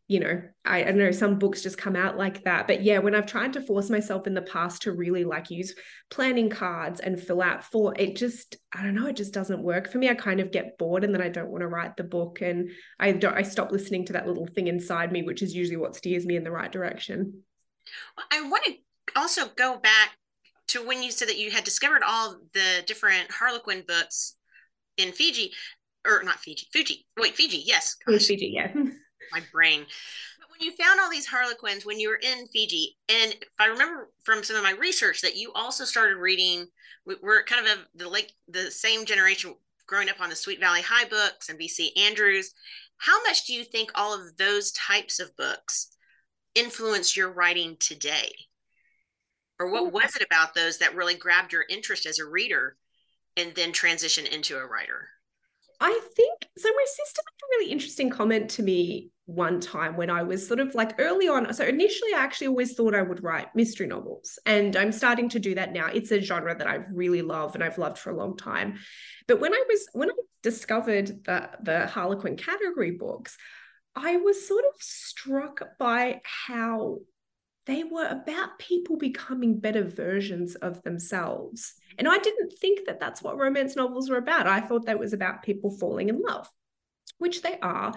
you 0.06 0.20
know, 0.20 0.42
I, 0.66 0.80
I, 0.80 0.84
don't 0.84 0.98
know, 0.98 1.10
some 1.10 1.38
books 1.38 1.62
just 1.62 1.78
come 1.78 1.96
out 1.96 2.18
like 2.18 2.44
that. 2.44 2.66
But 2.66 2.82
yeah, 2.82 2.98
when 2.98 3.14
I've 3.14 3.26
tried 3.26 3.54
to 3.54 3.62
force 3.62 3.88
myself 3.88 4.26
in 4.26 4.34
the 4.34 4.42
past 4.42 4.82
to 4.82 4.92
really 4.92 5.24
like 5.24 5.50
use 5.50 5.74
planning 6.10 6.50
cards 6.50 7.00
and 7.00 7.18
fill 7.18 7.40
out 7.40 7.64
for 7.64 7.94
it 7.98 8.14
just, 8.14 8.56
I 8.74 8.82
don't 8.82 8.94
know, 8.94 9.06
it 9.06 9.16
just 9.16 9.32
doesn't 9.32 9.62
work 9.62 9.90
for 9.90 9.96
me. 9.96 10.10
I 10.10 10.14
kind 10.14 10.40
of 10.40 10.52
get 10.52 10.76
bored 10.76 11.04
and 11.04 11.14
then 11.14 11.22
I 11.22 11.30
don't 11.30 11.48
want 11.48 11.62
to 11.62 11.68
write 11.68 11.96
the 11.96 12.04
book. 12.04 12.42
And 12.42 12.68
I 13.00 13.12
don't 13.12 13.34
I 13.34 13.42
stop 13.42 13.72
listening 13.72 14.04
to 14.06 14.12
that 14.12 14.26
little 14.26 14.46
thing 14.46 14.66
inside 14.66 15.10
me, 15.10 15.22
which 15.22 15.42
is 15.42 15.54
usually 15.54 15.78
what 15.78 15.96
steers 15.96 16.26
me 16.26 16.36
in 16.36 16.44
the 16.44 16.50
right 16.50 16.70
direction. 16.70 17.42
Well, 18.16 18.26
I 18.30 18.46
want 18.48 18.64
to 18.66 18.74
also 19.16 19.46
go 19.56 19.78
back 19.78 20.10
to 20.68 20.86
when 20.86 21.02
you 21.02 21.12
said 21.12 21.28
that 21.28 21.38
you 21.38 21.50
had 21.50 21.64
discovered 21.64 22.02
all 22.06 22.36
the 22.52 22.82
different 22.86 23.30
Harlequin 23.30 23.84
books 23.88 24.36
in 24.98 25.12
Fiji, 25.12 25.52
or 26.06 26.22
not 26.22 26.40
Fiji, 26.40 26.66
Fuji. 26.72 27.06
Wait, 27.18 27.34
Fiji, 27.34 27.62
yes. 27.64 27.96
Gosh. 28.06 28.26
Fiji, 28.26 28.52
yeah. 28.54 28.72
my 29.34 29.42
brain. 29.52 29.84
But 30.38 30.48
when 30.50 30.60
you 30.60 30.76
found 30.76 31.00
all 31.00 31.10
these 31.10 31.26
Harlequins 31.26 31.84
when 31.84 31.98
you 31.98 32.08
were 32.08 32.20
in 32.22 32.46
Fiji, 32.48 32.96
and 33.08 33.32
if 33.32 33.48
I 33.58 33.66
remember 33.66 34.10
from 34.22 34.44
some 34.44 34.56
of 34.56 34.62
my 34.62 34.72
research 34.72 35.20
that 35.22 35.36
you 35.36 35.52
also 35.54 35.84
started 35.84 36.16
reading, 36.16 36.66
we're 37.04 37.44
kind 37.44 37.66
of 37.66 37.78
a, 37.78 37.98
the 37.98 38.08
like 38.08 38.32
the 38.48 38.70
same 38.70 39.04
generation 39.04 39.54
growing 39.86 40.08
up 40.08 40.20
on 40.20 40.30
the 40.30 40.36
Sweet 40.36 40.60
Valley 40.60 40.80
High 40.82 41.06
books 41.08 41.48
and 41.48 41.58
VC 41.58 41.88
Andrews. 41.96 42.54
How 42.98 43.22
much 43.24 43.46
do 43.46 43.52
you 43.52 43.64
think 43.64 43.90
all 43.94 44.14
of 44.14 44.36
those 44.36 44.72
types 44.72 45.20
of 45.20 45.36
books 45.36 45.88
influence 46.54 47.16
your 47.16 47.30
writing 47.30 47.76
today? 47.78 48.32
Or 49.60 49.70
what 49.70 49.92
was 49.92 50.16
it 50.16 50.26
about 50.26 50.54
those 50.54 50.78
that 50.78 50.96
really 50.96 51.14
grabbed 51.14 51.52
your 51.52 51.64
interest 51.68 52.06
as 52.06 52.18
a 52.18 52.24
reader 52.24 52.76
and 53.36 53.54
then 53.54 53.72
transition 53.72 54.26
into 54.26 54.56
a 54.56 54.66
writer? 54.66 55.08
I 55.80 56.00
think 56.16 56.48
so. 56.56 56.68
My 56.68 56.84
sister 56.86 57.22
made 57.26 57.44
a 57.44 57.58
really 57.58 57.72
interesting 57.72 58.10
comment 58.10 58.50
to 58.50 58.62
me 58.62 59.10
one 59.26 59.58
time 59.58 59.96
when 59.96 60.10
I 60.10 60.22
was 60.22 60.46
sort 60.46 60.60
of 60.60 60.74
like 60.74 61.00
early 61.00 61.28
on. 61.28 61.52
So 61.54 61.64
initially, 61.64 62.12
I 62.14 62.18
actually 62.18 62.48
always 62.48 62.74
thought 62.74 62.94
I 62.94 63.02
would 63.02 63.22
write 63.22 63.54
mystery 63.54 63.86
novels, 63.86 64.38
and 64.44 64.76
I'm 64.76 64.92
starting 64.92 65.28
to 65.30 65.38
do 65.38 65.54
that 65.54 65.72
now. 65.72 65.86
It's 65.86 66.10
a 66.10 66.20
genre 66.20 66.56
that 66.56 66.66
I 66.66 66.80
really 66.92 67.22
love 67.22 67.54
and 67.54 67.64
I've 67.64 67.78
loved 67.78 67.98
for 67.98 68.10
a 68.10 68.16
long 68.16 68.36
time. 68.36 68.78
But 69.26 69.40
when 69.40 69.54
I 69.54 69.64
was 69.68 69.88
when 69.92 70.10
I 70.10 70.14
discovered 70.42 71.24
the 71.24 71.50
the 71.62 71.86
Harlequin 71.86 72.36
category 72.36 72.92
books, 72.92 73.36
I 73.96 74.16
was 74.16 74.46
sort 74.46 74.64
of 74.64 74.82
struck 74.82 75.62
by 75.78 76.20
how 76.24 76.98
they 77.66 77.84
were 77.84 78.06
about 78.06 78.58
people 78.58 78.96
becoming 78.96 79.58
better 79.58 79.84
versions 79.84 80.54
of 80.56 80.82
themselves. 80.82 81.74
And 81.96 82.08
I 82.08 82.18
didn't 82.18 82.52
think 82.52 82.86
that 82.86 83.00
that's 83.00 83.22
what 83.22 83.38
romance 83.38 83.76
novels 83.76 84.10
were 84.10 84.18
about. 84.18 84.46
I 84.46 84.60
thought 84.60 84.86
that 84.86 84.98
was 84.98 85.12
about 85.12 85.42
people 85.42 85.70
falling 85.78 86.08
in 86.08 86.20
love, 86.20 86.46
which 87.18 87.40
they 87.40 87.58
are. 87.60 87.94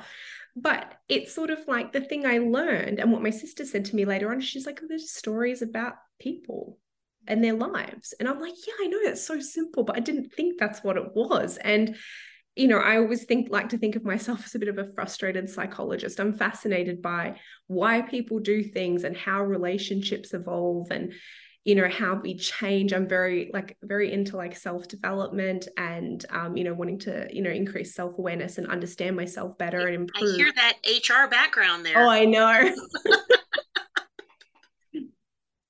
But 0.59 0.95
it's 1.07 1.33
sort 1.33 1.51
of 1.51 1.59
like 1.67 1.91
the 1.91 2.01
thing 2.01 2.25
I 2.25 2.39
learned 2.39 2.99
and 2.99 3.11
what 3.11 3.21
my 3.21 3.29
sister 3.29 3.63
said 3.63 3.85
to 3.85 3.95
me 3.95 4.05
later 4.05 4.31
on. 4.31 4.41
She's 4.41 4.65
like, 4.65 4.79
oh, 4.81 4.87
there's 4.87 5.11
stories 5.11 5.61
about 5.61 5.93
people 6.19 6.79
and 7.27 7.43
their 7.43 7.53
lives. 7.53 8.13
And 8.19 8.27
I'm 8.27 8.39
like, 8.39 8.55
yeah, 8.65 8.73
I 8.81 8.87
know 8.87 8.97
it's 9.01 9.25
so 9.25 9.39
simple, 9.39 9.83
but 9.83 9.97
I 9.97 9.99
didn't 9.99 10.33
think 10.33 10.57
that's 10.57 10.83
what 10.83 10.97
it 10.97 11.15
was. 11.15 11.57
And 11.57 11.95
you 12.55 12.67
know, 12.67 12.79
I 12.79 12.97
always 12.97 13.23
think 13.25 13.49
like 13.51 13.69
to 13.69 13.77
think 13.77 13.95
of 13.95 14.03
myself 14.03 14.43
as 14.45 14.55
a 14.55 14.59
bit 14.59 14.67
of 14.67 14.79
a 14.79 14.91
frustrated 14.93 15.47
psychologist. 15.47 16.19
I'm 16.19 16.33
fascinated 16.33 17.03
by 17.03 17.39
why 17.67 18.01
people 18.01 18.39
do 18.39 18.63
things 18.63 19.03
and 19.03 19.15
how 19.15 19.43
relationships 19.43 20.33
evolve 20.33 20.89
and 20.89 21.13
you 21.67 21.75
know 21.75 21.89
how 21.89 22.15
we 22.15 22.33
change. 22.33 22.93
I'm 22.93 23.09
very 23.09 23.51
like 23.53 23.75
very 23.83 24.13
into 24.13 24.37
like 24.37 24.55
self 24.55 24.87
development 24.87 25.67
and 25.75 26.25
um 26.29 26.55
you 26.55 26.63
know 26.63 26.73
wanting 26.73 26.97
to 26.99 27.27
you 27.29 27.41
know 27.41 27.49
increase 27.49 27.93
self 27.93 28.17
awareness 28.17 28.57
and 28.57 28.67
understand 28.67 29.17
myself 29.17 29.57
better 29.57 29.85
and 29.85 29.95
improve 29.95 30.33
i 30.33 30.37
hear 30.37 30.53
that 30.55 30.77
hr 30.85 31.29
background 31.29 31.85
there. 31.85 31.97
Oh 31.97 32.07
i 32.07 32.23
know. 32.23 32.73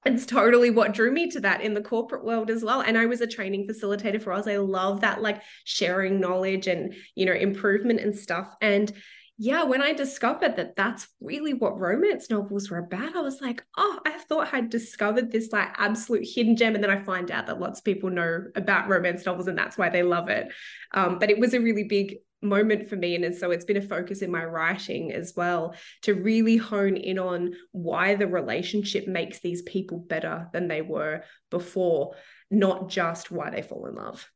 It's 0.05 0.25
totally 0.25 0.69
what 0.69 0.93
drew 0.93 1.11
me 1.11 1.29
to 1.31 1.41
that 1.41 1.59
in 1.59 1.73
the 1.73 1.81
corporate 1.81 2.23
world 2.23 2.49
as 2.51 2.63
well. 2.63 2.81
And 2.81 2.95
i 2.95 3.07
was 3.07 3.21
a 3.21 3.27
training 3.27 3.67
facilitator 3.67 4.21
for 4.21 4.33
us 4.33 4.47
i 4.47 4.57
love 4.57 5.01
that 5.01 5.23
like 5.23 5.41
sharing 5.65 6.19
knowledge 6.19 6.67
and 6.67 6.93
you 7.15 7.25
know 7.25 7.33
improvement 7.33 8.01
and 8.01 8.15
stuff. 8.15 8.55
And 8.61 8.93
yeah, 9.39 9.63
when 9.63 9.83
I 9.83 9.93
discovered 9.93 10.55
that 10.55 10.75
that's 10.75 11.07
really 11.21 11.53
what 11.53 11.79
romance 11.79 12.29
novels 12.29 12.71
were 12.71 12.79
about, 12.79 13.15
I 13.15 13.21
was 13.21 13.39
like, 13.39 13.63
oh, 13.77 13.99
I 14.03 14.17
thought 14.17 14.51
I'd 14.51 14.71
discovered 14.71 15.31
this 15.31 15.51
like 15.51 15.69
absolute 15.77 16.27
hidden 16.27 16.55
gem. 16.55 16.73
And 16.73 16.83
then 16.83 16.89
I 16.89 17.03
find 17.03 17.29
out 17.29 17.45
that 17.45 17.59
lots 17.59 17.79
of 17.79 17.85
people 17.85 18.09
know 18.09 18.45
about 18.55 18.89
romance 18.89 19.25
novels 19.27 19.47
and 19.47 19.57
that's 19.57 19.77
why 19.77 19.89
they 19.89 20.01
love 20.01 20.29
it. 20.29 20.51
Um, 20.91 21.19
but 21.19 21.29
it 21.29 21.37
was 21.37 21.53
a 21.53 21.61
really 21.61 21.83
big 21.83 22.15
moment 22.41 22.89
for 22.89 22.95
me. 22.95 23.15
And 23.15 23.35
so 23.35 23.51
it's 23.51 23.65
been 23.65 23.77
a 23.77 23.81
focus 23.81 24.23
in 24.23 24.31
my 24.31 24.43
writing 24.43 25.11
as 25.11 25.33
well 25.37 25.75
to 26.01 26.15
really 26.15 26.57
hone 26.57 26.97
in 26.97 27.19
on 27.19 27.53
why 27.71 28.15
the 28.15 28.27
relationship 28.27 29.07
makes 29.07 29.39
these 29.39 29.61
people 29.61 29.99
better 29.99 30.47
than 30.51 30.67
they 30.67 30.81
were 30.81 31.23
before, 31.51 32.15
not 32.49 32.89
just 32.89 33.29
why 33.29 33.51
they 33.51 33.61
fall 33.61 33.85
in 33.85 33.95
love 33.95 34.27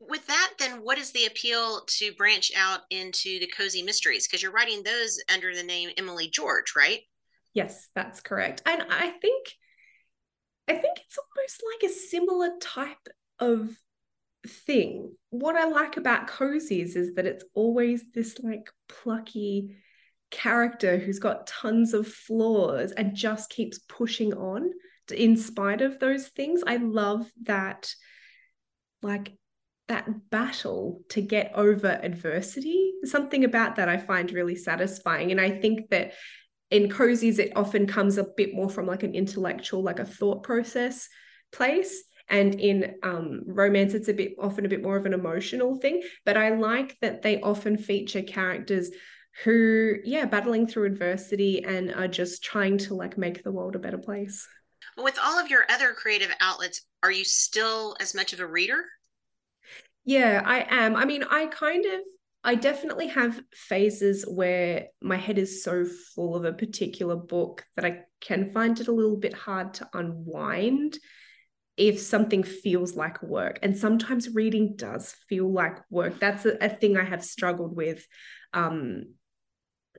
with 0.00 0.26
that, 0.26 0.52
then 0.58 0.82
what 0.82 0.98
is 0.98 1.10
the 1.12 1.26
appeal 1.26 1.82
to 1.86 2.12
branch 2.12 2.52
out 2.56 2.80
into 2.90 3.38
the 3.40 3.48
cozy 3.48 3.82
mysteries? 3.82 4.26
Because 4.26 4.42
you're 4.42 4.52
writing 4.52 4.82
those 4.82 5.18
under 5.32 5.54
the 5.54 5.62
name 5.62 5.90
Emily 5.96 6.28
George, 6.28 6.74
right? 6.76 7.00
Yes, 7.54 7.88
that's 7.94 8.20
correct. 8.20 8.62
And 8.66 8.82
I 8.90 9.10
think 9.10 9.48
I 10.68 10.74
think 10.74 10.98
it's 10.98 11.18
almost 11.18 11.62
like 11.74 11.90
a 11.90 11.94
similar 11.94 12.50
type 12.60 13.08
of 13.38 13.70
thing. 14.46 15.16
What 15.30 15.56
I 15.56 15.64
like 15.64 15.96
about 15.96 16.28
cozies 16.28 16.94
is 16.94 17.14
that 17.14 17.26
it's 17.26 17.44
always 17.54 18.04
this 18.12 18.38
like 18.40 18.70
plucky 18.88 19.76
character 20.30 20.98
who's 20.98 21.18
got 21.18 21.46
tons 21.46 21.94
of 21.94 22.06
flaws 22.06 22.92
and 22.92 23.16
just 23.16 23.48
keeps 23.48 23.78
pushing 23.88 24.34
on 24.34 24.70
in 25.10 25.38
spite 25.38 25.80
of 25.80 25.98
those 25.98 26.28
things. 26.28 26.62
I 26.66 26.76
love 26.76 27.30
that 27.44 27.94
like 29.00 29.37
that 29.88 30.30
battle 30.30 31.02
to 31.10 31.20
get 31.20 31.52
over 31.54 31.98
adversity. 32.02 32.92
Something 33.04 33.44
about 33.44 33.76
that 33.76 33.88
I 33.88 33.96
find 33.96 34.30
really 34.30 34.54
satisfying. 34.54 35.30
And 35.30 35.40
I 35.40 35.50
think 35.50 35.90
that 35.90 36.12
in 36.70 36.88
cozies, 36.88 37.38
it 37.38 37.52
often 37.56 37.86
comes 37.86 38.18
a 38.18 38.26
bit 38.36 38.54
more 38.54 38.68
from 38.68 38.86
like 38.86 39.02
an 39.02 39.14
intellectual, 39.14 39.82
like 39.82 39.98
a 39.98 40.04
thought 40.04 40.42
process 40.42 41.08
place. 41.52 42.04
And 42.28 42.60
in 42.60 42.96
um, 43.02 43.42
romance, 43.46 43.94
it's 43.94 44.08
a 44.08 44.14
bit 44.14 44.34
often 44.38 44.66
a 44.66 44.68
bit 44.68 44.82
more 44.82 44.96
of 44.96 45.06
an 45.06 45.14
emotional 45.14 45.76
thing. 45.76 46.02
But 46.26 46.36
I 46.36 46.50
like 46.50 46.96
that 47.00 47.22
they 47.22 47.40
often 47.40 47.78
feature 47.78 48.22
characters 48.22 48.90
who, 49.44 49.94
yeah, 50.04 50.26
battling 50.26 50.66
through 50.66 50.86
adversity 50.86 51.64
and 51.64 51.94
are 51.94 52.08
just 52.08 52.42
trying 52.42 52.76
to 52.78 52.94
like 52.94 53.16
make 53.16 53.42
the 53.42 53.52
world 53.52 53.76
a 53.76 53.78
better 53.78 53.98
place. 53.98 54.46
With 54.96 55.18
all 55.22 55.38
of 55.38 55.48
your 55.48 55.64
other 55.70 55.92
creative 55.92 56.34
outlets, 56.40 56.82
are 57.02 57.10
you 57.10 57.24
still 57.24 57.96
as 58.00 58.14
much 58.14 58.32
of 58.32 58.40
a 58.40 58.46
reader? 58.46 58.84
Yeah, 60.08 60.40
I 60.42 60.64
am. 60.70 60.96
I 60.96 61.04
mean, 61.04 61.22
I 61.22 61.48
kind 61.48 61.84
of 61.84 62.00
I 62.42 62.54
definitely 62.54 63.08
have 63.08 63.42
phases 63.52 64.24
where 64.26 64.86
my 65.02 65.16
head 65.16 65.36
is 65.36 65.62
so 65.62 65.84
full 66.14 66.34
of 66.34 66.46
a 66.46 66.52
particular 66.54 67.14
book 67.14 67.66
that 67.76 67.84
I 67.84 68.04
can 68.18 68.50
find 68.54 68.80
it 68.80 68.88
a 68.88 68.92
little 68.92 69.18
bit 69.18 69.34
hard 69.34 69.74
to 69.74 69.88
unwind 69.92 70.98
if 71.76 72.00
something 72.00 72.42
feels 72.42 72.96
like 72.96 73.22
work. 73.22 73.58
And 73.62 73.76
sometimes 73.76 74.34
reading 74.34 74.76
does 74.76 75.14
feel 75.28 75.52
like 75.52 75.76
work. 75.90 76.18
That's 76.18 76.46
a, 76.46 76.56
a 76.58 76.70
thing 76.70 76.96
I 76.96 77.04
have 77.04 77.22
struggled 77.22 77.76
with 77.76 78.06
um, 78.54 79.12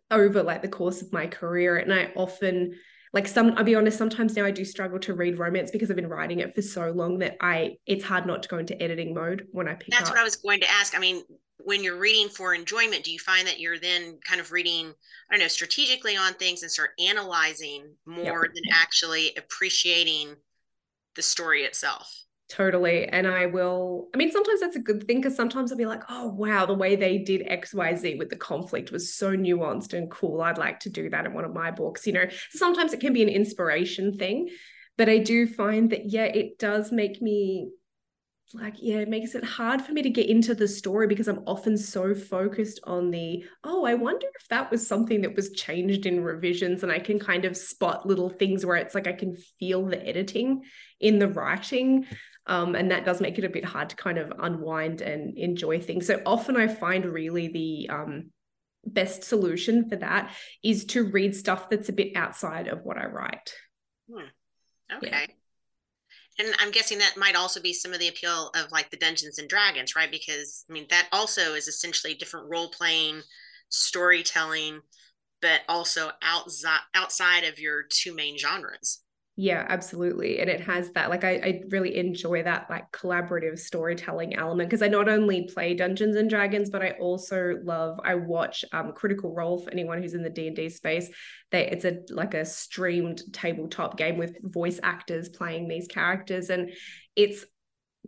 over 0.10 0.42
like 0.42 0.64
the 0.64 0.70
course 0.70 1.04
of 1.04 1.14
my 1.14 1.28
career. 1.28 1.78
And 1.78 1.94
I 1.94 2.14
often 2.16 2.74
like 3.14 3.28
some 3.28 3.54
I'll 3.58 3.64
be 3.64 3.76
honest, 3.76 3.98
sometimes 3.98 4.36
now 4.36 4.46
I 4.46 4.52
do 4.52 4.64
struggle 4.64 5.00
to 5.00 5.14
read 5.14 5.40
romance 5.40 5.72
because 5.72 5.90
I've 5.90 5.96
been 5.96 6.10
writing 6.10 6.40
it 6.40 6.54
for 6.54 6.62
so 6.62 6.92
long 6.92 7.20
that 7.20 7.38
I 7.42 7.78
it's 7.86 8.04
hard 8.04 8.26
not 8.26 8.44
to 8.44 8.50
go 8.50 8.58
into 8.58 8.82
editing 8.82 9.14
mode 9.14 9.48
when 9.52 9.68
I 9.68 9.74
pick 9.76 9.90
That's 9.90 10.10
up. 10.10 10.16
what 10.16 10.20
I 10.20 10.24
was 10.24 10.36
going 10.36 10.60
to 10.62 10.70
ask. 10.70 10.96
I 10.96 11.00
mean, 11.00 11.24
when 11.58 11.84
you're 11.84 11.98
reading 11.98 12.30
for 12.30 12.54
enjoyment, 12.54 13.04
do 13.04 13.12
you 13.12 13.20
find 13.20 13.48
that 13.48 13.60
you're 13.60 13.80
then 13.80 14.20
kind 14.24 14.40
of 14.40 14.52
reading, 14.52 14.94
I 15.30 15.36
don't 15.36 15.42
know, 15.42 15.48
strategically 15.48 16.16
on 16.16 16.34
things 16.34 16.62
and 16.62 16.72
start 16.72 16.92
analyzing 17.00 17.94
more 18.06 18.46
yep. 18.46 18.54
than 18.54 18.64
actually 18.74 19.36
appreciating 19.38 20.36
the 21.16 21.22
story 21.22 21.64
itself? 21.64 22.26
Totally. 22.50 23.08
And 23.08 23.28
I 23.28 23.46
will, 23.46 24.08
I 24.14 24.18
mean, 24.18 24.32
sometimes 24.32 24.60
that's 24.60 24.76
a 24.76 24.82
good 24.82 25.06
thing 25.06 25.18
because 25.18 25.36
sometimes 25.36 25.72
I'll 25.72 25.78
be 25.78 25.86
like, 25.86 26.02
oh, 26.10 26.30
wow, 26.30 26.66
the 26.66 26.74
way 26.74 26.96
they 26.96 27.20
did 27.20 27.48
XYZ 27.48 28.18
with 28.18 28.30
the 28.30 28.36
conflict 28.36 28.92
was 28.92 29.14
so 29.14 29.32
nuanced 29.34 29.94
and 29.94 30.10
cool. 30.10 30.42
I'd 30.42 30.58
like 30.58 30.80
to 30.82 30.90
do 30.90 31.12
that 31.12 31.28
in 31.28 31.34
one 31.34 31.46
of 31.46 31.54
my 31.54 31.70
books. 31.70 32.08
You 32.08 32.14
know, 32.14 32.26
sometimes 32.50 32.92
it 32.92 33.02
can 33.02 33.14
be 33.14 33.22
an 33.22 33.30
inspiration 33.30 34.18
thing, 34.18 34.50
but 34.98 35.10
I 35.10 35.20
do 35.20 35.46
find 35.46 35.92
that, 35.92 36.10
yeah, 36.10 36.26
it 36.26 36.58
does 36.58 36.92
make 36.92 37.22
me 37.22 37.70
like 38.54 38.76
yeah 38.80 38.98
it 38.98 39.10
makes 39.10 39.36
it 39.36 39.44
hard 39.44 39.82
for 39.82 39.92
me 39.92 40.02
to 40.02 40.10
get 40.10 40.28
into 40.28 40.56
the 40.56 40.68
story 40.68 41.08
because 41.08 41.28
i'm 41.28 41.44
often 41.46 41.78
so 41.78 42.16
focused 42.16 42.80
on 42.86 43.12
the 43.12 43.44
oh 43.64 43.86
i 43.86 43.94
wonder 43.94 44.26
if 44.40 44.48
that 44.48 44.72
was 44.72 44.86
something 44.86 45.22
that 45.22 45.36
was 45.36 45.52
changed 45.52 46.06
in 46.06 46.24
revisions 46.24 46.82
and 46.82 46.92
i 46.92 46.98
can 46.98 47.20
kind 47.20 47.46
of 47.46 47.56
spot 47.56 48.08
little 48.08 48.30
things 48.30 48.66
where 48.66 48.78
it's 48.78 48.96
like 48.96 49.08
i 49.08 49.14
can 49.14 49.36
feel 49.60 49.86
the 49.86 50.08
editing 50.08 50.64
in 51.00 51.20
the 51.20 51.28
writing 51.28 52.06
um, 52.48 52.74
and 52.74 52.90
that 52.90 53.06
does 53.06 53.22
make 53.22 53.38
it 53.38 53.44
a 53.44 53.50
bit 53.50 53.64
hard 53.64 53.92
to 53.92 53.96
kind 53.96 54.18
of 54.18 54.34
unwind 54.40 55.02
and 55.02 55.38
enjoy 55.38 55.80
things. 55.80 56.08
So 56.08 56.20
often 56.26 56.58
i 56.58 56.68
find 56.68 57.06
really 57.06 57.48
the 57.48 57.90
um, 57.94 58.32
best 58.84 59.24
solution 59.24 59.88
for 59.88 59.98
that 59.98 60.34
is 60.64 60.86
to 60.86 61.04
read 61.04 61.36
stuff 61.36 61.70
that's 61.70 61.90
a 61.90 61.94
bit 61.94 62.16
outside 62.16 62.68
of 62.68 62.80
what 62.82 62.98
i 62.98 63.06
write. 63.06 63.54
Hmm. 64.12 64.98
okay. 64.98 65.10
yeah 65.12 65.26
and 66.40 66.56
i'm 66.60 66.72
guessing 66.72 66.98
that 66.98 67.18
might 67.18 67.36
also 67.36 67.62
be 67.62 67.74
some 67.74 67.94
of 67.94 68.00
the 68.00 68.08
appeal 68.08 68.50
of 68.56 68.72
like 68.72 68.90
the 68.90 68.98
dungeons 68.98 69.38
and 69.38 69.50
dragons 69.50 69.96
right? 69.96 70.12
Because 70.12 70.66
i 70.70 70.74
mean 70.74 70.88
that 70.90 71.08
also 71.12 71.54
is 71.54 71.68
essentially 71.68 72.14
different 72.14 72.50
role 72.50 72.70
playing 72.70 73.22
storytelling 73.70 74.80
but 75.42 75.62
also 75.70 76.10
outside 76.24 76.80
outside 76.96 77.44
of 77.44 77.60
your 77.60 77.84
two 77.90 78.16
main 78.16 78.38
genres 78.38 79.04
yeah 79.42 79.66
absolutely 79.70 80.42
and 80.42 80.50
it 80.50 80.60
has 80.60 80.92
that 80.92 81.10
like 81.10 81.24
i, 81.24 81.36
I 81.36 81.62
really 81.70 81.96
enjoy 81.96 82.44
that 82.44 82.70
like 82.70 82.92
collaborative 82.92 83.58
storytelling 83.58 84.36
element 84.36 84.70
because 84.70 84.82
i 84.82 84.90
not 84.90 85.08
only 85.08 85.48
play 85.48 85.74
dungeons 85.74 86.18
and 86.18 86.30
dragons 86.30 86.70
but 86.70 86.82
i 86.82 86.92
also 87.00 87.56
love 87.64 88.02
i 88.04 88.16
watch 88.16 88.66
um, 88.74 88.92
critical 88.92 89.34
role 89.34 89.58
for 89.58 89.72
anyone 89.72 90.02
who's 90.02 90.14
in 90.14 90.24
the 90.24 90.30
d&d 90.30 90.68
space 90.68 91.10
they 91.52 91.70
it's 91.70 91.86
a 91.86 92.00
like 92.10 92.34
a 92.34 92.44
streamed 92.44 93.22
tabletop 93.32 93.98
game 93.98 94.18
with 94.18 94.36
voice 94.44 94.82
actors 94.84 95.30
playing 95.30 95.70
these 95.70 95.88
characters 95.88 96.50
and 96.50 96.72
it's 97.16 97.46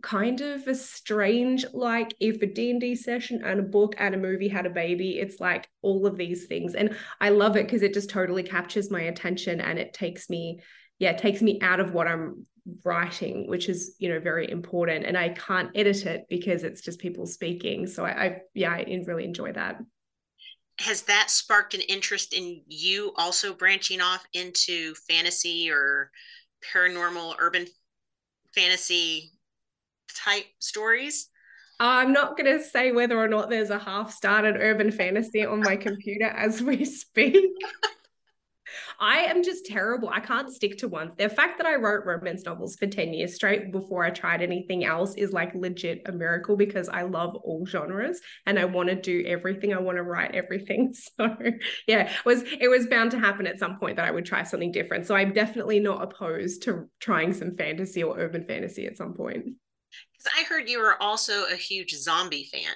kind 0.02 0.42
of 0.42 0.66
a 0.66 0.74
strange 0.74 1.64
like 1.72 2.12
if 2.20 2.42
a 2.42 2.46
d&d 2.46 2.94
session 2.94 3.40
and 3.42 3.58
a 3.58 3.62
book 3.62 3.94
and 3.96 4.14
a 4.14 4.18
movie 4.18 4.48
had 4.48 4.66
a 4.66 4.70
baby 4.70 5.18
it's 5.18 5.40
like 5.40 5.66
all 5.80 6.06
of 6.06 6.18
these 6.18 6.44
things 6.44 6.74
and 6.74 6.94
i 7.22 7.30
love 7.30 7.56
it 7.56 7.64
because 7.64 7.82
it 7.82 7.94
just 7.94 8.10
totally 8.10 8.42
captures 8.42 8.90
my 8.90 9.00
attention 9.02 9.62
and 9.62 9.78
it 9.78 9.94
takes 9.94 10.28
me 10.28 10.60
yeah, 11.02 11.10
it 11.10 11.18
takes 11.18 11.42
me 11.42 11.58
out 11.62 11.80
of 11.80 11.94
what 11.94 12.06
I'm 12.06 12.46
writing, 12.84 13.48
which 13.48 13.68
is, 13.68 13.96
you 13.98 14.08
know, 14.08 14.20
very 14.20 14.48
important. 14.48 15.04
And 15.04 15.18
I 15.18 15.30
can't 15.30 15.72
edit 15.74 16.06
it 16.06 16.26
because 16.30 16.62
it's 16.62 16.80
just 16.80 17.00
people 17.00 17.26
speaking. 17.26 17.88
So 17.88 18.04
I, 18.04 18.10
I 18.10 18.36
yeah, 18.54 18.70
I 18.70 19.02
really 19.04 19.24
enjoy 19.24 19.50
that. 19.54 19.80
Has 20.78 21.02
that 21.02 21.28
sparked 21.28 21.74
an 21.74 21.80
interest 21.80 22.32
in 22.34 22.62
you 22.68 23.12
also 23.16 23.52
branching 23.52 24.00
off 24.00 24.24
into 24.32 24.94
fantasy 25.08 25.68
or 25.72 26.12
paranormal 26.72 27.34
urban 27.40 27.66
fantasy 28.54 29.32
type 30.24 30.46
stories? 30.60 31.30
I'm 31.80 32.12
not 32.12 32.36
going 32.36 32.56
to 32.56 32.64
say 32.64 32.92
whether 32.92 33.18
or 33.18 33.26
not 33.26 33.50
there's 33.50 33.70
a 33.70 33.78
half 33.80 34.12
started 34.12 34.54
urban 34.56 34.92
fantasy 34.92 35.44
on 35.44 35.62
my 35.62 35.74
computer 35.74 36.26
as 36.26 36.62
we 36.62 36.84
speak. 36.84 37.44
I 39.02 39.24
am 39.24 39.42
just 39.42 39.66
terrible. 39.66 40.10
I 40.10 40.20
can't 40.20 40.48
stick 40.48 40.78
to 40.78 40.86
one. 40.86 41.10
The 41.18 41.28
fact 41.28 41.58
that 41.58 41.66
I 41.66 41.74
wrote 41.74 42.06
romance 42.06 42.44
novels 42.44 42.76
for 42.76 42.86
10 42.86 43.12
years 43.12 43.34
straight 43.34 43.72
before 43.72 44.04
I 44.04 44.10
tried 44.10 44.42
anything 44.42 44.84
else 44.84 45.16
is 45.16 45.32
like 45.32 45.52
legit 45.56 46.02
a 46.06 46.12
miracle 46.12 46.56
because 46.56 46.88
I 46.88 47.02
love 47.02 47.34
all 47.34 47.66
genres 47.66 48.20
and 48.46 48.60
I 48.60 48.64
want 48.64 48.90
to 48.90 48.94
do 48.94 49.24
everything. 49.26 49.74
I 49.74 49.80
want 49.80 49.96
to 49.96 50.04
write 50.04 50.36
everything. 50.36 50.94
So 51.18 51.36
yeah, 51.88 52.10
it 52.10 52.24
was 52.24 52.44
it 52.60 52.68
was 52.68 52.86
bound 52.86 53.10
to 53.10 53.18
happen 53.18 53.46
at 53.46 53.58
some 53.58 53.78
point 53.78 53.96
that 53.96 54.06
I 54.06 54.10
would 54.12 54.24
try 54.24 54.44
something 54.44 54.70
different. 54.70 55.06
So 55.06 55.16
I'm 55.16 55.32
definitely 55.32 55.80
not 55.80 56.02
opposed 56.02 56.62
to 56.62 56.88
trying 57.00 57.32
some 57.32 57.56
fantasy 57.56 58.04
or 58.04 58.16
urban 58.18 58.46
fantasy 58.46 58.86
at 58.86 58.96
some 58.96 59.14
point. 59.14 59.44
Because 59.44 60.32
I 60.38 60.44
heard 60.44 60.68
you 60.68 60.78
were 60.78 61.00
also 61.02 61.46
a 61.52 61.56
huge 61.56 61.94
zombie 61.96 62.48
fan. 62.52 62.74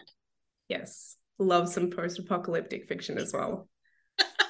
Yes. 0.69 1.17
Love 1.39 1.69
some 1.69 1.91
post-apocalyptic 1.91 2.89
fiction 2.89 3.17
as 3.17 3.33
well. 3.33 3.69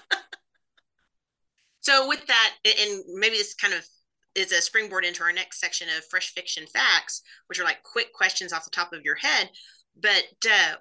So 1.86 2.08
with 2.08 2.26
that, 2.26 2.54
and 2.64 3.04
maybe 3.14 3.36
this 3.36 3.54
kind 3.54 3.72
of 3.72 3.86
is 4.34 4.50
a 4.50 4.60
springboard 4.60 5.04
into 5.04 5.22
our 5.22 5.32
next 5.32 5.60
section 5.60 5.86
of 5.96 6.04
fresh 6.06 6.34
fiction 6.34 6.66
facts, 6.66 7.22
which 7.46 7.60
are 7.60 7.64
like 7.64 7.80
quick 7.84 8.12
questions 8.12 8.52
off 8.52 8.64
the 8.64 8.70
top 8.70 8.92
of 8.92 9.04
your 9.04 9.14
head. 9.14 9.48
But 9.96 10.24
uh, 10.50 10.74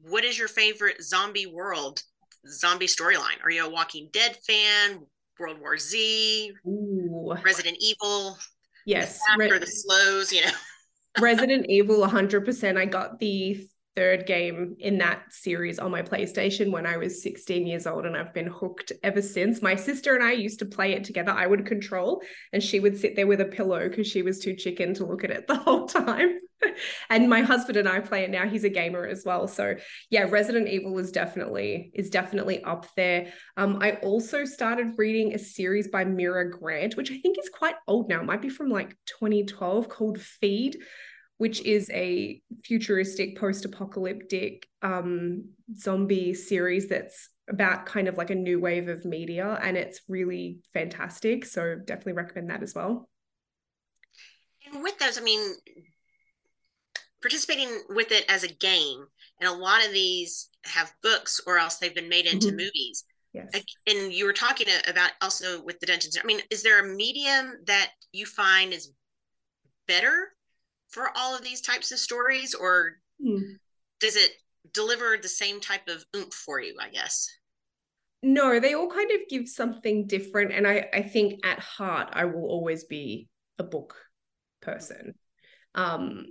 what 0.00 0.24
is 0.24 0.38
your 0.38 0.48
favorite 0.48 1.02
zombie 1.02 1.44
world, 1.44 2.02
zombie 2.48 2.86
storyline? 2.86 3.44
Are 3.44 3.50
you 3.50 3.66
a 3.66 3.68
Walking 3.68 4.08
Dead 4.10 4.38
fan? 4.46 5.00
World 5.38 5.60
War 5.60 5.76
Z, 5.76 6.52
Ooh. 6.66 7.34
Resident 7.44 7.76
Evil, 7.80 8.38
yes, 8.86 9.20
the, 9.36 9.38
Re- 9.38 9.58
the 9.58 9.66
slows, 9.66 10.32
you 10.32 10.46
know. 10.46 10.52
Resident 11.20 11.66
Evil 11.68 11.98
100%. 11.98 12.78
I 12.78 12.86
got 12.86 13.18
the 13.18 13.66
third 13.94 14.26
game 14.26 14.76
in 14.78 14.98
that 14.98 15.22
series 15.30 15.78
on 15.78 15.90
my 15.90 16.02
PlayStation 16.02 16.70
when 16.70 16.86
I 16.86 16.96
was 16.96 17.22
16 17.22 17.66
years 17.66 17.86
old, 17.86 18.06
and 18.06 18.16
I've 18.16 18.32
been 18.32 18.46
hooked 18.46 18.92
ever 19.02 19.20
since. 19.20 19.62
My 19.62 19.74
sister 19.74 20.14
and 20.14 20.24
I 20.24 20.32
used 20.32 20.58
to 20.60 20.66
play 20.66 20.92
it 20.92 21.04
together. 21.04 21.32
I 21.32 21.46
would 21.46 21.66
control, 21.66 22.22
and 22.52 22.62
she 22.62 22.80
would 22.80 22.96
sit 22.96 23.16
there 23.16 23.26
with 23.26 23.40
a 23.40 23.46
pillow 23.46 23.88
because 23.88 24.06
she 24.06 24.22
was 24.22 24.38
too 24.38 24.54
chicken 24.54 24.94
to 24.94 25.06
look 25.06 25.24
at 25.24 25.30
it 25.30 25.46
the 25.48 25.56
whole 25.56 25.86
time. 25.86 26.38
and 27.10 27.28
my 27.28 27.40
husband 27.42 27.76
and 27.76 27.88
I 27.88 28.00
play 28.00 28.24
it 28.24 28.30
now. 28.30 28.48
He's 28.48 28.64
a 28.64 28.68
gamer 28.68 29.06
as 29.06 29.24
well. 29.26 29.48
So 29.48 29.74
yeah, 30.10 30.26
Resident 30.28 30.68
Evil 30.68 30.98
is 30.98 31.12
definitely 31.12 31.90
is 31.94 32.10
definitely 32.10 32.62
up 32.64 32.86
there. 32.96 33.32
Um, 33.56 33.78
I 33.80 33.92
also 33.96 34.44
started 34.44 34.94
reading 34.96 35.34
a 35.34 35.38
series 35.38 35.88
by 35.88 36.04
Mira 36.04 36.50
Grant, 36.50 36.96
which 36.96 37.10
I 37.10 37.18
think 37.18 37.38
is 37.38 37.48
quite 37.48 37.74
old 37.86 38.08
now. 38.08 38.20
It 38.20 38.26
might 38.26 38.42
be 38.42 38.48
from 38.48 38.68
like 38.68 38.96
2012 39.06 39.88
called 39.88 40.20
Feed 40.20 40.78
which 41.38 41.60
is 41.62 41.90
a 41.90 42.40
futuristic 42.64 43.38
post-apocalyptic 43.38 44.66
um, 44.82 45.44
zombie 45.76 46.34
series 46.34 46.88
that's 46.88 47.30
about 47.48 47.86
kind 47.86 48.08
of 48.08 48.16
like 48.16 48.30
a 48.30 48.34
new 48.34 48.60
wave 48.60 48.88
of 48.88 49.04
media 49.04 49.58
and 49.62 49.76
it's 49.76 50.02
really 50.08 50.60
fantastic. 50.72 51.44
So 51.44 51.76
definitely 51.84 52.12
recommend 52.12 52.50
that 52.50 52.62
as 52.62 52.74
well. 52.74 53.08
And 54.72 54.82
with 54.82 54.98
those 54.98 55.18
i 55.18 55.20
mean 55.20 55.54
participating 57.20 57.68
with 57.90 58.10
it 58.10 58.24
as 58.28 58.42
a 58.42 58.52
game 58.52 59.04
and 59.40 59.48
a 59.48 59.52
lot 59.52 59.84
of 59.84 59.92
these 59.92 60.48
have 60.64 60.92
books 61.02 61.40
or 61.46 61.58
else 61.58 61.76
they've 61.76 61.94
been 61.94 62.08
made 62.08 62.26
into 62.26 62.48
mm-hmm. 62.48 62.56
movies. 62.58 63.04
Yes. 63.32 63.50
And 63.86 64.12
you 64.12 64.26
were 64.26 64.32
talking 64.32 64.66
about 64.86 65.10
also 65.20 65.62
with 65.62 65.80
the 65.80 65.86
dungeons 65.86 66.18
i 66.22 66.26
mean 66.26 66.40
is 66.50 66.62
there 66.62 66.84
a 66.84 66.94
medium 66.94 67.54
that 67.66 67.90
you 68.12 68.26
find 68.26 68.72
is 68.72 68.92
better 69.88 70.34
for 70.92 71.10
all 71.16 71.34
of 71.34 71.42
these 71.42 71.60
types 71.60 71.90
of 71.90 71.98
stories 71.98 72.54
or 72.54 72.98
mm. 73.24 73.40
does 74.00 74.16
it 74.16 74.30
deliver 74.72 75.16
the 75.20 75.28
same 75.28 75.60
type 75.60 75.88
of 75.88 76.04
oomph 76.16 76.32
for 76.32 76.60
you 76.60 76.76
i 76.80 76.88
guess 76.88 77.28
no 78.22 78.60
they 78.60 78.74
all 78.74 78.88
kind 78.88 79.10
of 79.10 79.28
give 79.28 79.48
something 79.48 80.06
different 80.06 80.52
and 80.52 80.66
i 80.66 80.86
i 80.94 81.02
think 81.02 81.44
at 81.44 81.58
heart 81.58 82.08
i 82.12 82.24
will 82.24 82.44
always 82.44 82.84
be 82.84 83.28
a 83.58 83.64
book 83.64 83.96
person 84.60 85.14
um 85.74 86.24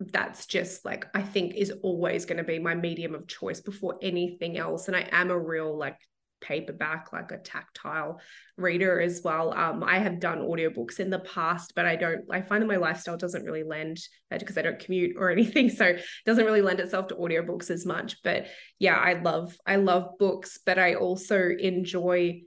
that's 0.00 0.46
just 0.46 0.84
like 0.84 1.06
I 1.14 1.22
think 1.22 1.54
is 1.54 1.72
always 1.82 2.24
going 2.24 2.38
to 2.38 2.44
be 2.44 2.58
my 2.58 2.74
medium 2.74 3.14
of 3.14 3.28
choice 3.28 3.60
before 3.60 3.98
anything 4.02 4.58
else. 4.58 4.88
And 4.88 4.96
I 4.96 5.08
am 5.12 5.30
a 5.30 5.38
real 5.38 5.76
like 5.76 5.98
paperback, 6.44 7.12
like 7.12 7.32
a 7.32 7.38
tactile 7.38 8.20
reader 8.56 9.00
as 9.00 9.22
well. 9.24 9.52
Um, 9.52 9.82
I 9.82 9.98
have 9.98 10.20
done 10.20 10.38
audiobooks 10.38 11.00
in 11.00 11.10
the 11.10 11.18
past, 11.18 11.72
but 11.74 11.86
I 11.86 11.96
don't, 11.96 12.22
I 12.30 12.42
find 12.42 12.62
that 12.62 12.68
my 12.68 12.76
lifestyle 12.76 13.16
doesn't 13.16 13.44
really 13.44 13.64
lend 13.64 13.98
because 14.30 14.58
I 14.58 14.62
don't 14.62 14.78
commute 14.78 15.16
or 15.18 15.30
anything. 15.32 15.70
So 15.70 15.86
it 15.86 16.04
doesn't 16.26 16.44
really 16.44 16.62
lend 16.62 16.80
itself 16.80 17.08
to 17.08 17.16
audiobooks 17.16 17.70
as 17.70 17.86
much. 17.86 18.22
But 18.22 18.46
yeah, 18.78 18.96
I 18.96 19.14
love, 19.14 19.56
I 19.66 19.76
love 19.76 20.18
books, 20.18 20.58
but 20.64 20.78
I 20.78 20.94
also 20.94 21.48
enjoy 21.58 22.42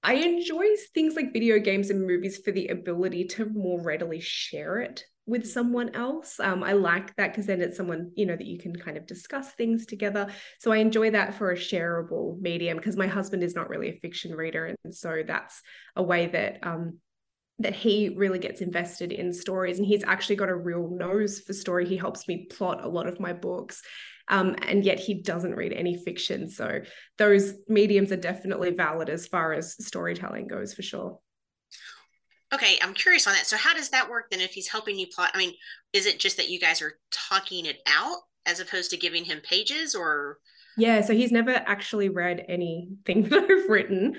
I 0.00 0.14
enjoy 0.14 0.64
things 0.94 1.16
like 1.16 1.32
video 1.32 1.58
games 1.58 1.90
and 1.90 2.06
movies 2.06 2.38
for 2.44 2.52
the 2.52 2.68
ability 2.68 3.24
to 3.24 3.46
more 3.46 3.82
readily 3.82 4.20
share 4.20 4.78
it 4.78 5.04
with 5.28 5.46
someone 5.46 5.94
else. 5.94 6.40
Um, 6.40 6.64
I 6.64 6.72
like 6.72 7.14
that 7.16 7.32
because 7.32 7.46
then 7.46 7.60
it's 7.60 7.76
someone, 7.76 8.12
you 8.16 8.24
know, 8.24 8.34
that 8.34 8.46
you 8.46 8.58
can 8.58 8.74
kind 8.74 8.96
of 8.96 9.06
discuss 9.06 9.52
things 9.52 9.84
together. 9.84 10.28
So 10.58 10.72
I 10.72 10.78
enjoy 10.78 11.10
that 11.10 11.34
for 11.34 11.52
a 11.52 11.56
shareable 11.56 12.40
medium 12.40 12.78
because 12.78 12.96
my 12.96 13.06
husband 13.06 13.42
is 13.42 13.54
not 13.54 13.68
really 13.68 13.90
a 13.90 14.00
fiction 14.00 14.34
reader. 14.34 14.74
And 14.84 14.94
so 14.94 15.22
that's 15.26 15.60
a 15.94 16.02
way 16.02 16.26
that 16.28 16.60
um, 16.62 16.98
that 17.58 17.74
he 17.74 18.14
really 18.16 18.38
gets 18.38 18.60
invested 18.60 19.12
in 19.12 19.32
stories 19.32 19.78
and 19.78 19.86
he's 19.86 20.04
actually 20.04 20.36
got 20.36 20.48
a 20.48 20.54
real 20.54 20.88
nose 20.88 21.40
for 21.40 21.52
story. 21.52 21.86
He 21.86 21.96
helps 21.96 22.26
me 22.26 22.46
plot 22.46 22.84
a 22.84 22.88
lot 22.88 23.06
of 23.06 23.20
my 23.20 23.32
books. 23.32 23.82
Um, 24.28 24.56
and 24.62 24.84
yet 24.84 24.98
he 24.98 25.22
doesn't 25.22 25.56
read 25.56 25.72
any 25.72 25.96
fiction. 25.96 26.48
So 26.48 26.80
those 27.16 27.54
mediums 27.66 28.12
are 28.12 28.16
definitely 28.16 28.70
valid 28.70 29.08
as 29.08 29.26
far 29.26 29.52
as 29.52 29.74
storytelling 29.84 30.46
goes 30.46 30.74
for 30.74 30.82
sure. 30.82 31.18
Okay, 32.52 32.78
I'm 32.82 32.94
curious 32.94 33.26
on 33.26 33.34
that. 33.34 33.46
So 33.46 33.56
how 33.56 33.74
does 33.74 33.90
that 33.90 34.08
work 34.08 34.30
then 34.30 34.40
if 34.40 34.52
he's 34.52 34.68
helping 34.68 34.98
you 34.98 35.06
plot? 35.06 35.30
I 35.34 35.38
mean, 35.38 35.52
is 35.92 36.06
it 36.06 36.18
just 36.18 36.38
that 36.38 36.48
you 36.48 36.58
guys 36.58 36.80
are 36.80 36.94
talking 37.10 37.66
it 37.66 37.78
out 37.86 38.18
as 38.46 38.60
opposed 38.60 38.90
to 38.90 38.96
giving 38.96 39.24
him 39.24 39.40
pages 39.40 39.94
or 39.94 40.38
Yeah, 40.76 41.02
so 41.02 41.12
he's 41.12 41.32
never 41.32 41.50
actually 41.50 42.08
read 42.08 42.44
anything 42.48 43.22
that 43.28 43.44
I've 43.50 43.68
written. 43.68 44.16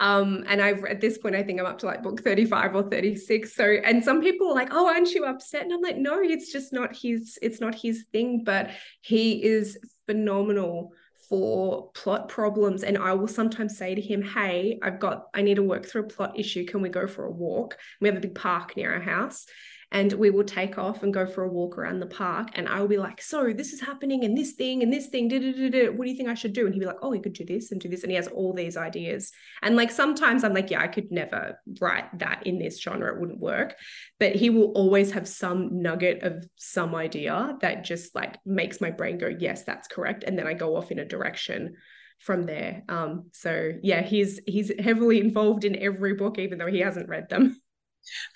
Um, 0.00 0.44
and 0.48 0.60
I've 0.60 0.84
at 0.84 1.00
this 1.00 1.18
point, 1.18 1.36
I 1.36 1.42
think 1.42 1.60
I'm 1.60 1.66
up 1.66 1.78
to 1.78 1.86
like 1.86 2.02
book 2.02 2.22
35 2.22 2.74
or 2.74 2.82
36. 2.90 3.54
So, 3.54 3.64
and 3.64 4.04
some 4.04 4.20
people 4.20 4.48
are 4.48 4.54
like, 4.54 4.70
oh, 4.72 4.88
aren't 4.88 5.12
you 5.12 5.24
upset? 5.24 5.62
And 5.62 5.72
I'm 5.72 5.80
like, 5.80 5.96
no, 5.96 6.20
it's 6.20 6.52
just 6.52 6.72
not 6.72 6.96
his, 6.96 7.38
it's 7.42 7.60
not 7.60 7.74
his 7.74 8.04
thing, 8.12 8.42
but 8.44 8.70
he 9.02 9.42
is 9.42 9.78
phenomenal 10.06 10.90
for 11.28 11.90
plot 11.92 12.28
problems 12.28 12.82
and 12.82 12.98
I 12.98 13.14
will 13.14 13.28
sometimes 13.28 13.76
say 13.76 13.94
to 13.94 14.00
him, 14.00 14.22
"Hey, 14.22 14.78
I've 14.82 15.00
got 15.00 15.28
I 15.34 15.42
need 15.42 15.56
to 15.56 15.62
work 15.62 15.86
through 15.86 16.04
a 16.04 16.08
plot 16.08 16.38
issue. 16.38 16.64
Can 16.64 16.82
we 16.82 16.88
go 16.88 17.06
for 17.06 17.24
a 17.24 17.30
walk?" 17.30 17.78
We 18.00 18.08
have 18.08 18.16
a 18.16 18.20
big 18.20 18.34
park 18.34 18.76
near 18.76 18.92
our 18.92 19.00
house 19.00 19.46
and 19.94 20.12
we 20.14 20.28
will 20.28 20.44
take 20.44 20.76
off 20.76 21.04
and 21.04 21.14
go 21.14 21.24
for 21.24 21.44
a 21.44 21.48
walk 21.48 21.78
around 21.78 22.00
the 22.00 22.06
park 22.06 22.48
and 22.54 22.68
i 22.68 22.80
will 22.80 22.88
be 22.88 22.98
like 22.98 23.22
so 23.22 23.52
this 23.52 23.72
is 23.72 23.80
happening 23.80 24.24
and 24.24 24.36
this 24.36 24.52
thing 24.52 24.82
and 24.82 24.92
this 24.92 25.06
thing 25.06 25.30
what 25.30 26.04
do 26.04 26.10
you 26.10 26.16
think 26.16 26.28
i 26.28 26.34
should 26.34 26.52
do? 26.52 26.66
And 26.66 26.74
he'd 26.74 26.80
be 26.80 26.86
like 26.86 26.98
oh 27.00 27.12
you 27.12 27.22
could 27.22 27.32
do 27.32 27.44
this 27.46 27.70
and 27.70 27.80
do 27.80 27.88
this 27.88 28.02
and 28.02 28.10
he 28.10 28.16
has 28.16 28.26
all 28.28 28.52
these 28.52 28.76
ideas. 28.76 29.30
And 29.62 29.76
like 29.76 29.90
sometimes 29.90 30.44
i'm 30.44 30.52
like 30.52 30.70
yeah 30.70 30.82
i 30.82 30.88
could 30.88 31.10
never 31.10 31.58
write 31.80 32.18
that 32.18 32.46
in 32.46 32.58
this 32.58 32.80
genre 32.82 33.14
it 33.14 33.20
wouldn't 33.20 33.40
work 33.40 33.76
but 34.18 34.34
he 34.34 34.50
will 34.50 34.72
always 34.72 35.12
have 35.12 35.28
some 35.28 35.80
nugget 35.80 36.22
of 36.22 36.44
some 36.56 36.94
idea 36.94 37.56
that 37.60 37.84
just 37.84 38.14
like 38.14 38.38
makes 38.44 38.80
my 38.80 38.90
brain 38.90 39.16
go 39.16 39.28
yes 39.38 39.62
that's 39.62 39.88
correct 39.88 40.24
and 40.24 40.36
then 40.38 40.46
i 40.46 40.54
go 40.54 40.76
off 40.76 40.90
in 40.90 40.98
a 40.98 41.04
direction 41.04 41.74
from 42.20 42.44
there. 42.44 42.82
Um 42.88 43.26
so 43.32 43.72
yeah 43.82 44.02
he's 44.02 44.40
he's 44.46 44.72
heavily 44.80 45.20
involved 45.20 45.64
in 45.64 45.76
every 45.76 46.14
book 46.14 46.38
even 46.38 46.58
though 46.58 46.66
he 46.66 46.80
hasn't 46.80 47.08
read 47.08 47.28
them 47.28 47.60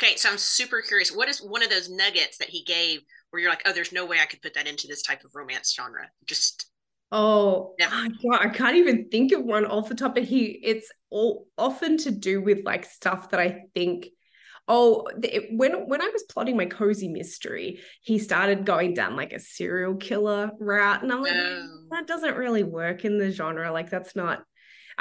Okay, 0.02 0.16
so 0.16 0.30
I'm 0.30 0.38
super 0.38 0.82
curious. 0.82 1.14
What 1.14 1.28
is 1.28 1.40
one 1.40 1.62
of 1.62 1.70
those 1.70 1.90
nuggets 1.90 2.38
that 2.38 2.48
he 2.48 2.62
gave 2.64 3.00
where 3.30 3.40
you're 3.40 3.50
like, 3.50 3.62
oh, 3.66 3.72
there's 3.72 3.92
no 3.92 4.06
way 4.06 4.18
I 4.20 4.26
could 4.26 4.42
put 4.42 4.54
that 4.54 4.66
into 4.66 4.86
this 4.86 5.02
type 5.02 5.24
of 5.24 5.34
romance 5.34 5.74
genre? 5.74 6.08
Just 6.26 6.70
Oh, 7.10 7.74
God, 7.78 8.12
I 8.40 8.48
can't 8.50 8.76
even 8.76 9.08
think 9.08 9.32
of 9.32 9.42
one 9.42 9.64
off 9.64 9.88
the 9.88 9.94
top 9.94 10.18
of 10.18 10.24
he. 10.24 10.60
It's 10.62 10.90
all 11.10 11.46
often 11.56 11.96
to 11.98 12.10
do 12.10 12.42
with 12.42 12.64
like 12.64 12.84
stuff 12.84 13.30
that 13.30 13.40
I 13.40 13.62
think. 13.74 14.08
Oh, 14.70 15.08
it, 15.22 15.48
when 15.50 15.88
when 15.88 16.02
I 16.02 16.10
was 16.12 16.24
plotting 16.24 16.58
my 16.58 16.66
cozy 16.66 17.08
mystery, 17.08 17.80
he 18.02 18.18
started 18.18 18.66
going 18.66 18.92
down 18.92 19.16
like 19.16 19.32
a 19.32 19.40
serial 19.40 19.94
killer 19.94 20.50
route, 20.60 21.02
and 21.02 21.10
I'm 21.10 21.22
like, 21.22 21.32
oh. 21.34 21.84
that 21.92 22.06
doesn't 22.06 22.36
really 22.36 22.64
work 22.64 23.06
in 23.06 23.16
the 23.16 23.30
genre. 23.30 23.72
Like 23.72 23.88
that's 23.88 24.14
not 24.14 24.42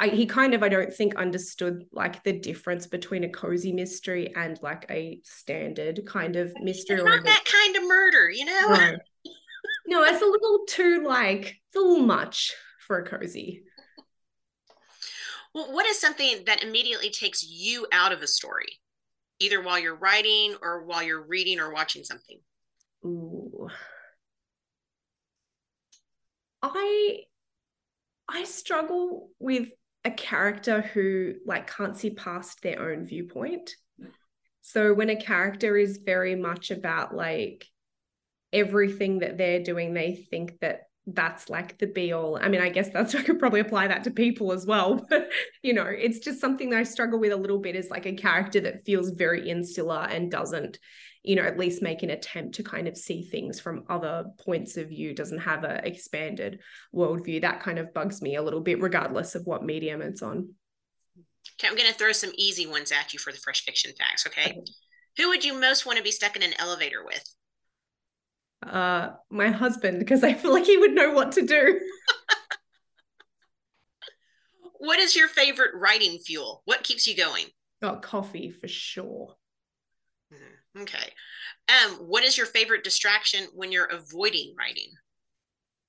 I, 0.00 0.08
he 0.08 0.26
kind 0.26 0.54
of, 0.54 0.62
I 0.62 0.68
don't 0.68 0.94
think, 0.94 1.16
understood 1.16 1.84
like 1.92 2.22
the 2.22 2.38
difference 2.38 2.86
between 2.86 3.24
a 3.24 3.28
cozy 3.28 3.72
mystery 3.72 4.32
and 4.36 4.56
like 4.62 4.86
a 4.88 5.20
standard 5.24 6.06
kind 6.06 6.36
of 6.36 6.52
mystery. 6.62 6.96
It's 6.96 7.04
not 7.04 7.24
that 7.24 7.44
kind 7.44 7.76
of 7.76 7.82
murder, 7.82 8.30
you 8.30 8.44
know? 8.44 8.68
No. 8.68 8.96
no, 9.88 10.04
it's 10.04 10.22
a 10.22 10.26
little 10.26 10.60
too 10.68 11.02
like, 11.04 11.56
it's 11.66 11.76
a 11.76 11.80
little 11.80 12.06
much 12.06 12.54
for 12.86 12.98
a 13.00 13.04
cozy. 13.04 13.64
Well, 15.52 15.72
what 15.72 15.86
is 15.86 16.00
something 16.00 16.44
that 16.46 16.62
immediately 16.62 17.10
takes 17.10 17.42
you 17.42 17.88
out 17.90 18.12
of 18.12 18.22
a 18.22 18.28
story, 18.28 18.78
either 19.40 19.60
while 19.60 19.80
you're 19.80 19.96
writing 19.96 20.54
or 20.62 20.84
while 20.84 21.02
you're 21.02 21.26
reading 21.26 21.58
or 21.58 21.72
watching 21.72 22.04
something? 22.04 22.38
Ooh. 23.04 23.68
I 26.62 27.20
I 28.28 28.44
struggle 28.44 29.30
with 29.38 29.70
a 30.04 30.10
character 30.10 30.80
who 30.80 31.34
like 31.44 31.70
can't 31.70 31.96
see 31.96 32.10
past 32.10 32.62
their 32.62 32.90
own 32.90 33.06
viewpoint. 33.06 33.74
Mm. 34.00 34.08
So 34.62 34.94
when 34.94 35.10
a 35.10 35.16
character 35.16 35.76
is 35.76 35.98
very 36.04 36.34
much 36.34 36.70
about 36.70 37.14
like 37.14 37.66
everything 38.52 39.20
that 39.20 39.38
they're 39.38 39.62
doing, 39.62 39.94
they 39.94 40.14
think 40.14 40.60
that 40.60 40.82
that's 41.06 41.48
like 41.48 41.78
the 41.78 41.86
be 41.86 42.12
all. 42.12 42.38
I 42.40 42.48
mean, 42.48 42.60
I 42.60 42.68
guess 42.68 42.90
that's 42.90 43.14
I 43.14 43.22
could 43.22 43.38
probably 43.38 43.60
apply 43.60 43.88
that 43.88 44.04
to 44.04 44.10
people 44.10 44.52
as 44.52 44.66
well. 44.66 45.06
But 45.10 45.30
you 45.62 45.72
know, 45.72 45.86
it's 45.86 46.18
just 46.18 46.40
something 46.40 46.70
that 46.70 46.78
I 46.78 46.82
struggle 46.82 47.18
with 47.18 47.32
a 47.32 47.36
little 47.36 47.58
bit 47.58 47.76
is 47.76 47.90
like 47.90 48.06
a 48.06 48.14
character 48.14 48.60
that 48.60 48.84
feels 48.84 49.10
very 49.10 49.48
insular 49.48 50.06
and 50.10 50.30
doesn't 50.30 50.78
you 51.28 51.36
know, 51.36 51.42
at 51.42 51.58
least 51.58 51.82
make 51.82 52.02
an 52.02 52.08
attempt 52.08 52.54
to 52.54 52.62
kind 52.62 52.88
of 52.88 52.96
see 52.96 53.22
things 53.22 53.60
from 53.60 53.84
other 53.90 54.24
points 54.38 54.78
of 54.78 54.88
view, 54.88 55.14
doesn't 55.14 55.40
have 55.40 55.62
an 55.62 55.84
expanded 55.84 56.60
worldview. 56.94 57.42
That 57.42 57.60
kind 57.60 57.78
of 57.78 57.92
bugs 57.92 58.22
me 58.22 58.36
a 58.36 58.42
little 58.42 58.62
bit, 58.62 58.80
regardless 58.80 59.34
of 59.34 59.46
what 59.46 59.62
medium 59.62 60.00
it's 60.00 60.22
on. 60.22 60.54
Okay, 61.60 61.68
I'm 61.68 61.76
going 61.76 61.86
to 61.86 61.92
throw 61.92 62.12
some 62.12 62.32
easy 62.38 62.66
ones 62.66 62.92
at 62.92 63.12
you 63.12 63.18
for 63.18 63.30
the 63.30 63.38
fresh 63.38 63.62
fiction 63.62 63.92
facts. 63.98 64.26
Okay. 64.26 64.52
okay. 64.52 64.62
Who 65.18 65.28
would 65.28 65.44
you 65.44 65.52
most 65.52 65.84
want 65.84 65.98
to 65.98 66.02
be 66.02 66.12
stuck 66.12 66.34
in 66.34 66.42
an 66.42 66.54
elevator 66.58 67.04
with? 67.04 67.22
Uh, 68.66 69.10
my 69.28 69.50
husband, 69.50 69.98
because 69.98 70.24
I 70.24 70.32
feel 70.32 70.54
like 70.54 70.64
he 70.64 70.78
would 70.78 70.94
know 70.94 71.10
what 71.10 71.32
to 71.32 71.42
do. 71.42 71.78
what 74.78 74.98
is 74.98 75.14
your 75.14 75.28
favorite 75.28 75.72
writing 75.74 76.20
fuel? 76.24 76.62
What 76.64 76.84
keeps 76.84 77.06
you 77.06 77.14
going? 77.14 77.44
Oh, 77.82 77.96
coffee 77.96 78.50
for 78.50 78.66
sure. 78.66 79.34
Okay. 80.82 81.12
Um, 81.68 81.96
what 81.96 82.24
is 82.24 82.36
your 82.36 82.46
favorite 82.46 82.84
distraction 82.84 83.46
when 83.54 83.72
you're 83.72 83.86
avoiding 83.86 84.54
writing? 84.58 84.90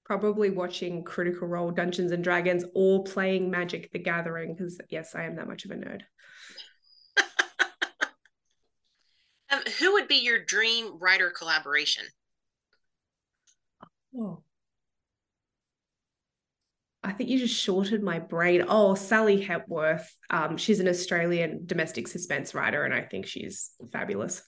Probably 0.06 0.49
watching 0.49 1.04
Critical 1.04 1.47
Role 1.47 1.71
Dungeons 1.71 2.12
and 2.12 2.23
Dragons 2.23 2.65
or 2.73 3.04
playing 3.04 3.49
Magic 3.49 3.91
the 3.91 3.99
Gathering, 3.99 4.56
because 4.56 4.80
yes, 4.89 5.15
I 5.15 5.23
am 5.23 5.36
that 5.36 5.47
much 5.47 5.65
of 5.65 5.71
a 5.71 5.75
nerd. 5.75 6.02
um, 9.52 9.60
who 9.80 9.93
would 9.93 10.08
be 10.08 10.15
your 10.15 10.43
dream 10.43 10.97
writer 10.99 11.30
collaboration? 11.30 12.04
Oh. 14.17 14.43
I 17.02 17.13
think 17.13 17.30
you 17.30 17.39
just 17.39 17.56
shorted 17.56 18.04
my 18.04 18.19
brain. 18.19 18.65
Oh, 18.67 18.95
Sally 18.95 19.39
Hepworth. 19.39 20.13
Um, 20.30 20.58
she's 20.58 20.82
an 20.82 20.88
Australian 20.89 21.65
domestic 21.65 22.08
suspense 22.08 22.54
writer, 22.54 22.84
and 22.84 22.93
I 22.93 23.02
think 23.02 23.25
she's 23.25 23.71
fabulous 23.93 24.41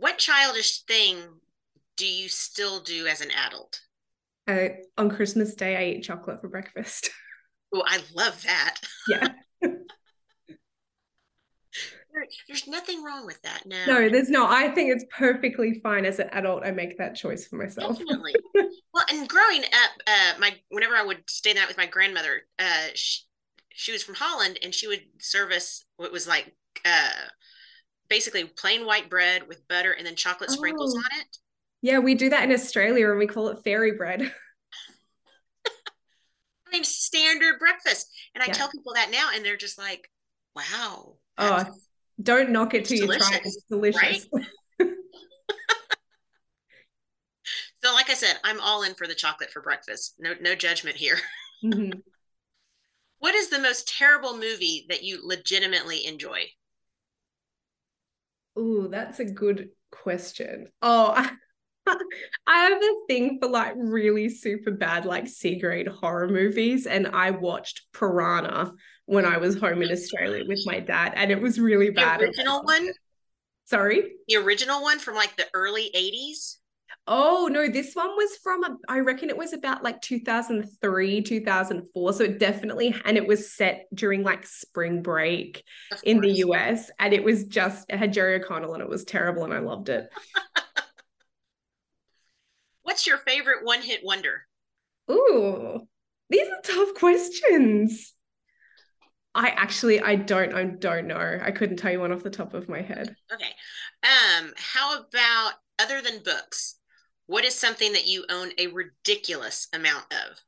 what 0.00 0.18
childish 0.18 0.82
thing 0.82 1.18
do 1.96 2.06
you 2.06 2.28
still 2.28 2.80
do 2.80 3.06
as 3.06 3.20
an 3.20 3.30
adult? 3.46 3.80
Uh, 4.48 4.68
on 4.98 5.10
Christmas 5.10 5.54
Day, 5.54 5.76
I 5.76 5.96
eat 5.96 6.02
chocolate 6.02 6.40
for 6.40 6.48
breakfast. 6.48 7.10
Oh, 7.72 7.84
I 7.86 8.00
love 8.16 8.42
that. 8.42 8.78
Yeah. 9.08 9.28
there, 9.62 9.78
there's 12.48 12.66
nothing 12.66 13.04
wrong 13.04 13.26
with 13.26 13.40
that. 13.42 13.62
No. 13.64 13.86
No, 13.86 14.08
there's 14.08 14.28
no. 14.28 14.44
I 14.44 14.70
think 14.70 14.90
it's 14.90 15.04
perfectly 15.16 15.78
fine 15.80 16.04
as 16.04 16.18
an 16.18 16.30
adult. 16.32 16.64
I 16.64 16.72
make 16.72 16.98
that 16.98 17.14
choice 17.14 17.46
for 17.46 17.54
myself. 17.54 17.96
Definitely. 17.96 18.34
well, 18.92 19.04
and 19.08 19.28
growing 19.28 19.62
up, 19.62 19.90
uh, 20.04 20.40
my 20.40 20.56
whenever 20.70 20.96
I 20.96 21.04
would 21.04 21.22
stay 21.30 21.52
the 21.52 21.60
night 21.60 21.68
with 21.68 21.76
my 21.76 21.86
grandmother, 21.86 22.42
uh, 22.58 22.88
she, 22.94 23.20
she 23.68 23.92
was 23.92 24.02
from 24.02 24.16
Holland, 24.16 24.58
and 24.64 24.74
she 24.74 24.88
would 24.88 25.04
serve 25.20 25.52
us 25.52 25.84
what 25.96 26.10
was 26.10 26.26
like 26.26 26.52
uh 26.84 27.10
basically 28.10 28.44
plain 28.44 28.84
white 28.84 29.08
bread 29.08 29.48
with 29.48 29.66
butter 29.68 29.92
and 29.92 30.06
then 30.06 30.16
chocolate 30.16 30.50
sprinkles 30.50 30.94
oh. 30.94 30.98
on 30.98 31.20
it. 31.20 31.26
Yeah, 31.80 32.00
we 32.00 32.14
do 32.14 32.28
that 32.28 32.44
in 32.44 32.52
Australia 32.52 33.08
and 33.08 33.18
we 33.18 33.26
call 33.26 33.48
it 33.48 33.64
fairy 33.64 33.92
bread. 33.92 34.20
I 35.66 35.70
mean, 36.72 36.84
standard 36.84 37.58
breakfast. 37.58 38.08
And 38.34 38.42
I 38.42 38.48
yeah. 38.48 38.52
tell 38.52 38.68
people 38.68 38.92
that 38.94 39.10
now, 39.10 39.30
and 39.34 39.42
they're 39.44 39.56
just 39.56 39.78
like, 39.78 40.08
wow. 40.54 41.16
Oh, 41.38 41.64
don't 42.22 42.50
knock 42.50 42.74
it 42.74 42.84
till 42.84 42.98
you 42.98 43.06
try 43.06 43.36
it. 43.36 43.42
It's 43.44 43.62
delicious. 43.70 44.28
Right? 44.32 44.44
So, 47.82 47.94
like 47.94 48.10
I 48.10 48.14
said, 48.14 48.34
I'm 48.44 48.60
all 48.60 48.82
in 48.82 48.94
for 48.94 49.06
the 49.06 49.14
chocolate 49.14 49.50
for 49.50 49.62
breakfast. 49.62 50.16
No, 50.18 50.34
no 50.40 50.54
judgment 50.54 50.96
here. 50.96 51.18
Mm-hmm. 51.62 51.98
What 53.18 53.34
is 53.34 53.50
the 53.50 53.58
most 53.58 53.86
terrible 53.86 54.32
movie 54.32 54.86
that 54.88 55.02
you 55.02 55.20
legitimately 55.22 56.06
enjoy? 56.06 56.44
Oh, 58.62 58.88
that's 58.88 59.20
a 59.20 59.24
good 59.24 59.70
question. 59.90 60.68
Oh, 60.82 61.14
I 61.86 61.96
have 62.46 62.82
a 62.82 62.94
thing 63.08 63.38
for 63.40 63.48
like 63.48 63.72
really 63.74 64.28
super 64.28 64.70
bad, 64.70 65.06
like 65.06 65.28
C 65.28 65.58
grade 65.58 65.88
horror 65.88 66.28
movies. 66.28 66.86
And 66.86 67.06
I 67.08 67.30
watched 67.30 67.86
Piranha 67.94 68.72
when 69.06 69.24
I 69.24 69.38
was 69.38 69.58
home 69.58 69.80
in 69.80 69.90
Australia 69.90 70.44
with 70.46 70.60
my 70.66 70.78
dad, 70.78 71.14
and 71.16 71.30
it 71.30 71.40
was 71.40 71.58
really 71.58 71.88
bad. 71.88 72.20
The 72.20 72.26
original 72.26 72.62
one? 72.62 72.90
Sorry? 73.64 74.12
The 74.28 74.36
original 74.36 74.82
one 74.82 74.98
from 74.98 75.14
like 75.14 75.36
the 75.36 75.46
early 75.54 75.90
80s? 75.96 76.59
Oh 77.12 77.48
no, 77.50 77.68
this 77.68 77.96
one 77.96 78.10
was 78.10 78.36
from 78.36 78.62
a, 78.62 78.76
I 78.88 79.00
reckon 79.00 79.30
it 79.30 79.36
was 79.36 79.52
about 79.52 79.82
like 79.82 80.00
2003, 80.00 81.22
2004. 81.22 82.12
So 82.12 82.22
it 82.22 82.38
definitely 82.38 82.94
and 83.04 83.16
it 83.16 83.26
was 83.26 83.52
set 83.52 83.88
during 83.92 84.22
like 84.22 84.46
spring 84.46 85.02
break 85.02 85.64
in 86.04 86.20
the 86.20 86.30
US 86.44 86.88
and 87.00 87.12
it 87.12 87.24
was 87.24 87.46
just 87.46 87.90
it 87.90 87.96
had 87.96 88.12
Jerry 88.12 88.36
O'Connell 88.36 88.74
and 88.74 88.82
it 88.82 88.88
was 88.88 89.02
terrible 89.02 89.42
and 89.42 89.52
I 89.52 89.58
loved 89.58 89.88
it. 89.88 90.08
What's 92.82 93.08
your 93.08 93.18
favorite 93.18 93.64
one-hit 93.64 94.02
wonder? 94.04 94.46
Ooh. 95.10 95.80
These 96.28 96.46
are 96.46 96.60
tough 96.62 96.94
questions. 96.94 98.14
I 99.34 99.48
actually 99.48 100.00
I 100.00 100.14
don't 100.14 100.54
I 100.54 100.62
don't 100.62 101.08
know. 101.08 101.40
I 101.42 101.50
couldn't 101.50 101.78
tell 101.78 101.90
you 101.90 101.98
one 101.98 102.12
off 102.12 102.22
the 102.22 102.30
top 102.30 102.54
of 102.54 102.68
my 102.68 102.82
head. 102.82 103.16
Okay. 103.32 103.50
Um 104.04 104.52
how 104.56 105.00
about 105.00 105.54
other 105.80 106.00
than 106.00 106.22
books? 106.22 106.76
What 107.30 107.44
is 107.44 107.54
something 107.54 107.92
that 107.92 108.08
you 108.08 108.24
own 108.28 108.50
a 108.58 108.66
ridiculous 108.66 109.68
amount 109.72 110.04
of? 110.12 110.40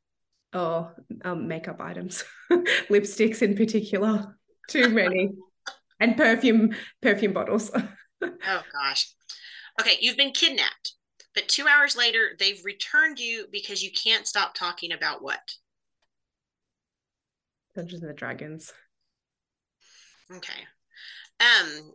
Oh, 0.53 0.90
um, 1.25 1.47
makeup 1.47 1.81
items, 1.81 2.25
lipsticks 2.51 3.40
in 3.40 3.55
particular. 3.55 4.37
Too 4.68 4.88
many, 4.88 5.31
and 6.01 6.16
perfume 6.16 6.75
perfume 7.01 7.35
bottles. 7.35 7.71
oh 8.25 8.62
gosh. 8.73 9.14
Okay, 9.81 9.97
you've 10.01 10.16
been 10.16 10.33
kidnapped, 10.33 10.95
but 11.37 11.47
two 11.47 11.68
hours 11.68 11.95
later 11.95 12.31
they've 12.40 12.61
returned 12.64 13.21
you 13.21 13.47
because 13.53 13.81
you 13.81 13.92
can't 13.92 14.27
stop 14.27 14.53
talking 14.53 14.90
about 14.90 15.23
what? 15.23 15.55
Dungeons 17.77 18.03
and 18.03 18.11
the 18.11 18.14
Dragons. 18.14 18.73
Okay. 20.35 20.64
Um. 21.38 21.92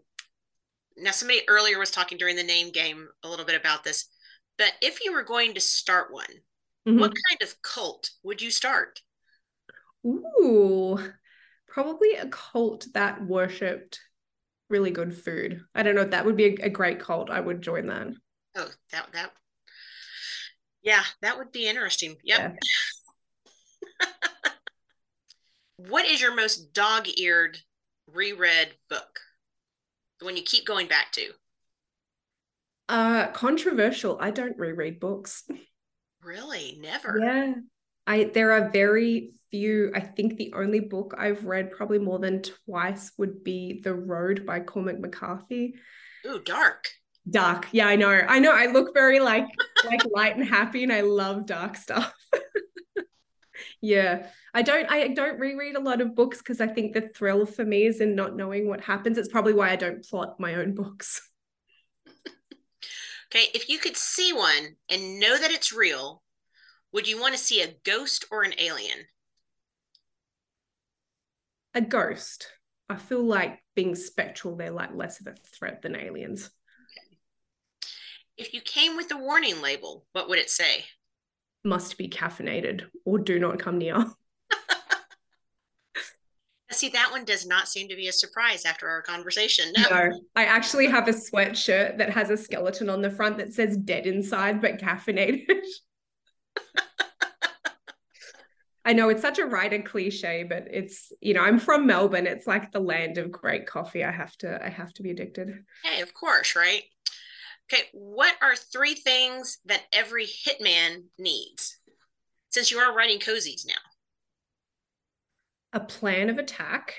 Now, 0.95 1.11
somebody 1.11 1.41
earlier 1.49 1.77
was 1.77 1.91
talking 1.91 2.17
during 2.17 2.37
the 2.37 2.43
name 2.43 2.71
game 2.71 3.09
a 3.23 3.27
little 3.27 3.45
bit 3.45 3.59
about 3.59 3.83
this. 3.83 4.07
But 4.57 4.73
if 4.81 5.03
you 5.03 5.13
were 5.13 5.23
going 5.23 5.53
to 5.53 5.61
start 5.61 6.11
one, 6.11 6.25
mm-hmm. 6.87 6.99
what 6.99 7.13
kind 7.29 7.41
of 7.41 7.61
cult 7.61 8.11
would 8.23 8.41
you 8.41 8.51
start? 8.51 9.01
Ooh, 10.05 10.99
probably 11.67 12.13
a 12.13 12.27
cult 12.27 12.87
that 12.93 13.25
worshipped 13.25 13.99
really 14.69 14.91
good 14.91 15.15
food. 15.15 15.61
I 15.75 15.83
don't 15.83 15.95
know. 15.95 16.01
If 16.01 16.11
that 16.11 16.25
would 16.25 16.37
be 16.37 16.45
a, 16.45 16.65
a 16.65 16.69
great 16.69 16.99
cult. 16.99 17.29
I 17.29 17.39
would 17.39 17.61
join 17.61 17.87
that. 17.87 18.07
Oh, 18.55 18.69
that 18.91 19.07
that. 19.13 19.31
Yeah, 20.81 21.03
that 21.21 21.37
would 21.37 21.51
be 21.51 21.67
interesting. 21.67 22.15
Yep. 22.23 22.57
Yeah. 24.01 24.07
what 25.77 26.05
is 26.05 26.21
your 26.21 26.35
most 26.35 26.73
dog-eared 26.73 27.57
reread 28.07 28.69
book? 28.89 29.19
The 30.19 30.25
one 30.25 30.37
you 30.37 30.43
keep 30.43 30.65
going 30.65 30.87
back 30.87 31.11
to? 31.13 31.31
Uh, 32.89 33.27
controversial. 33.27 34.17
I 34.19 34.31
don't 34.31 34.57
reread 34.57 34.99
books. 34.99 35.43
Really? 36.21 36.77
Never. 36.81 37.19
Yeah. 37.19 37.53
I 38.05 38.31
there 38.33 38.53
are 38.53 38.69
very 38.69 39.33
few. 39.51 39.91
I 39.93 39.99
think 39.99 40.37
the 40.37 40.53
only 40.55 40.79
book 40.79 41.13
I've 41.17 41.43
read 41.45 41.71
probably 41.71 41.99
more 41.99 42.19
than 42.19 42.41
twice 42.41 43.11
would 43.17 43.43
be 43.43 43.81
The 43.83 43.93
Road 43.93 44.45
by 44.45 44.61
Cormac 44.61 44.99
McCarthy. 44.99 45.75
Ooh, 46.25 46.39
dark. 46.39 46.89
Dark. 47.29 47.67
Yeah, 47.73 47.87
I 47.87 47.97
know. 47.97 48.09
I 48.09 48.39
know. 48.39 48.51
I 48.53 48.67
look 48.67 48.93
very 48.93 49.19
like 49.19 49.47
like 49.85 50.01
light 50.15 50.37
and 50.37 50.47
happy 50.47 50.83
and 50.83 50.93
I 50.93 51.01
love 51.01 51.45
dark 51.45 51.75
stuff. 51.75 52.13
yeah. 53.81 54.27
I 54.53 54.61
don't 54.61 54.89
I 54.89 55.09
don't 55.09 55.39
reread 55.39 55.75
a 55.75 55.81
lot 55.81 55.99
of 55.99 56.15
books 56.15 56.37
because 56.37 56.61
I 56.61 56.67
think 56.67 56.93
the 56.93 57.09
thrill 57.13 57.45
for 57.45 57.65
me 57.65 57.85
is 57.85 57.99
in 57.99 58.15
not 58.15 58.37
knowing 58.37 58.69
what 58.69 58.81
happens. 58.81 59.17
It's 59.17 59.27
probably 59.27 59.53
why 59.53 59.71
I 59.71 59.75
don't 59.75 60.05
plot 60.05 60.39
my 60.39 60.55
own 60.55 60.73
books. 60.73 61.21
Okay, 63.27 63.47
if 63.53 63.67
you 63.67 63.77
could 63.77 63.97
see 63.97 64.31
one 64.31 64.75
and 64.89 65.19
know 65.19 65.37
that 65.37 65.51
it's 65.51 65.73
real, 65.73 66.23
would 66.93 67.07
you 67.07 67.19
want 67.19 67.33
to 67.33 67.39
see 67.39 67.61
a 67.61 67.75
ghost 67.83 68.25
or 68.31 68.43
an 68.43 68.53
alien? 68.57 69.05
A 71.73 71.81
ghost. 71.81 72.47
I 72.89 72.95
feel 72.95 73.23
like 73.23 73.59
being 73.75 73.95
spectral, 73.95 74.55
they're 74.55 74.71
like 74.71 74.95
less 74.95 75.19
of 75.19 75.27
a 75.27 75.35
threat 75.57 75.81
than 75.81 75.95
aliens. 75.95 76.45
Okay. 76.45 77.17
If 78.37 78.53
you 78.53 78.61
came 78.61 78.95
with 78.95 79.11
a 79.11 79.17
warning 79.17 79.61
label, 79.61 80.05
what 80.13 80.29
would 80.29 80.39
it 80.39 80.49
say? 80.49 80.85
Must 81.65 81.97
be 81.97 82.07
caffeinated 82.07 82.83
or 83.03 83.19
do 83.19 83.39
not 83.39 83.59
come 83.59 83.77
near. 83.77 84.05
See, 86.77 86.89
that 86.89 87.09
one 87.11 87.25
does 87.25 87.47
not 87.47 87.67
seem 87.67 87.87
to 87.87 87.95
be 87.95 88.07
a 88.07 88.13
surprise 88.13 88.63
after 88.63 88.87
our 88.87 89.01
conversation. 89.01 89.73
No. 89.75 89.89
no, 89.89 90.21
I 90.35 90.45
actually 90.45 90.85
have 90.85 91.07
a 91.07 91.11
sweatshirt 91.11 91.97
that 91.97 92.11
has 92.11 92.29
a 92.29 92.37
skeleton 92.37 92.87
on 92.87 93.01
the 93.01 93.09
front 93.09 93.39
that 93.39 93.51
says 93.51 93.75
dead 93.77 94.05
inside, 94.05 94.61
but 94.61 94.77
caffeinated. 94.77 95.63
I 98.85 98.93
know 98.93 99.09
it's 99.09 99.23
such 99.23 99.39
a 99.39 99.45
writer 99.45 99.81
cliche, 99.81 100.43
but 100.43 100.67
it's, 100.69 101.11
you 101.19 101.33
know, 101.33 101.41
I'm 101.41 101.57
from 101.57 101.87
Melbourne. 101.87 102.27
It's 102.27 102.45
like 102.45 102.71
the 102.71 102.79
land 102.79 103.17
of 103.17 103.31
great 103.31 103.65
coffee. 103.65 104.03
I 104.03 104.11
have 104.11 104.37
to, 104.37 104.63
I 104.63 104.69
have 104.69 104.93
to 104.93 105.01
be 105.01 105.09
addicted. 105.09 105.65
Hey, 105.83 106.01
of 106.01 106.13
course, 106.13 106.55
right? 106.55 106.83
Okay, 107.73 107.85
what 107.91 108.35
are 108.39 108.55
three 108.55 108.93
things 108.93 109.57
that 109.65 109.81
every 109.91 110.27
hitman 110.27 111.05
needs? 111.17 111.79
Since 112.51 112.69
you 112.69 112.77
are 112.77 112.95
writing 112.95 113.19
cozies 113.19 113.67
now 113.67 113.73
a 115.77 115.79
plan 115.79 116.31
of 116.31 116.39
attack, 116.39 116.95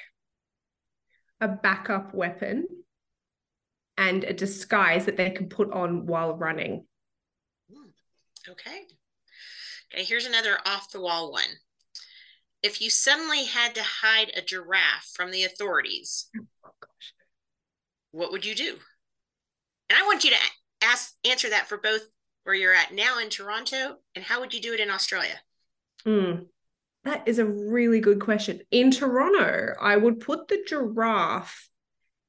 a 1.41 1.49
backup 1.49 2.14
weapon, 2.14 2.64
and 3.97 4.23
a 4.23 4.33
disguise 4.33 5.07
that 5.07 5.17
they 5.17 5.31
can 5.31 5.49
put 5.49 5.73
on 5.73 6.07
while 6.07 6.37
running. 6.37 6.87
Hmm, 7.69 7.88
okay. 8.49 8.83
Okay, 9.93 10.05
here's 10.05 10.27
another 10.27 10.59
off 10.64 10.93
the 10.93 11.01
wall 11.01 11.33
one. 11.33 11.59
If 12.62 12.81
you 12.81 12.88
suddenly 12.88 13.47
had 13.47 13.75
to 13.75 13.83
hide 13.83 14.31
a 14.37 14.43
giraffe 14.43 15.11
from 15.12 15.33
the 15.33 15.43
authorities, 15.43 16.31
oh, 16.64 16.71
what 18.12 18.31
would 18.31 18.47
you 18.47 18.55
do? 18.55 18.77
And 19.91 19.99
I 19.99 20.07
want 20.07 20.23
you 20.23 20.31
to 20.31 20.37
ask 20.83 21.14
answer 21.29 21.51
that 21.51 21.69
for 21.69 21.79
both 21.79 22.03
where 22.45 22.55
you're 22.55 22.75
at 22.75 22.95
now 22.95 23.19
in 23.19 23.29
Toronto 23.29 23.97
and 24.14 24.25
how 24.25 24.38
would 24.38 24.55
you 24.55 24.61
do 24.61 24.73
it 24.73 24.79
in 24.79 24.88
Australia? 24.88 25.41
Mm. 26.07 26.47
That 27.09 27.27
is 27.27 27.38
a 27.38 27.47
really 27.47 28.01
good 28.01 28.21
question. 28.21 28.61
In 28.71 28.90
Toronto, 28.90 29.73
I 29.81 29.97
would 29.97 30.21
put 30.21 30.47
the 30.47 30.62
giraffe 30.68 31.71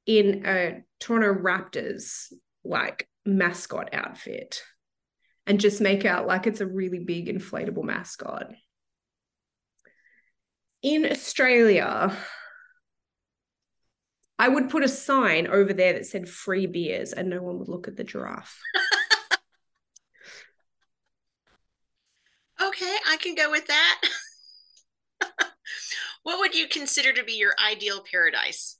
in 0.06 0.46
a 0.46 0.80
Toronto 0.98 1.34
Raptors 1.34 2.32
like 2.64 3.06
mascot 3.26 3.90
outfit 3.92 4.62
and 5.46 5.60
just 5.60 5.82
make 5.82 6.06
out 6.06 6.26
like 6.26 6.46
it's 6.46 6.62
a 6.62 6.66
really 6.66 6.98
big 6.98 7.26
inflatable 7.26 7.84
mascot. 7.84 8.54
In 10.80 11.04
Australia, 11.04 12.16
I 14.38 14.48
would 14.48 14.70
put 14.70 14.82
a 14.82 14.88
sign 14.88 15.46
over 15.46 15.74
there 15.74 15.92
that 15.92 16.06
said 16.06 16.26
free 16.26 16.64
beers 16.64 17.12
and 17.12 17.28
no 17.28 17.42
one 17.42 17.58
would 17.58 17.68
look 17.68 17.86
at 17.86 17.96
the 17.96 18.04
giraffe. 18.04 18.58
okay, 22.62 22.96
I 23.10 23.18
can 23.18 23.34
go 23.34 23.50
with 23.50 23.66
that. 23.66 24.00
what 26.22 26.38
would 26.38 26.54
you 26.54 26.68
consider 26.68 27.12
to 27.12 27.24
be 27.24 27.34
your 27.34 27.54
ideal 27.58 28.02
paradise? 28.10 28.76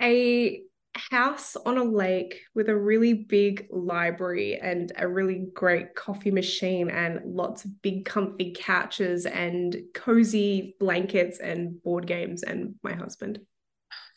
A 0.00 0.62
house 0.94 1.56
on 1.56 1.78
a 1.78 1.84
lake 1.84 2.42
with 2.54 2.68
a 2.68 2.76
really 2.76 3.14
big 3.14 3.66
library 3.70 4.58
and 4.60 4.92
a 4.96 5.08
really 5.08 5.46
great 5.54 5.94
coffee 5.94 6.30
machine 6.30 6.90
and 6.90 7.20
lots 7.24 7.64
of 7.64 7.80
big 7.82 8.04
comfy 8.04 8.54
couches 8.56 9.24
and 9.26 9.76
cozy 9.94 10.76
blankets 10.78 11.40
and 11.40 11.82
board 11.82 12.06
games 12.06 12.42
and 12.42 12.74
my 12.82 12.92
husband. 12.92 13.40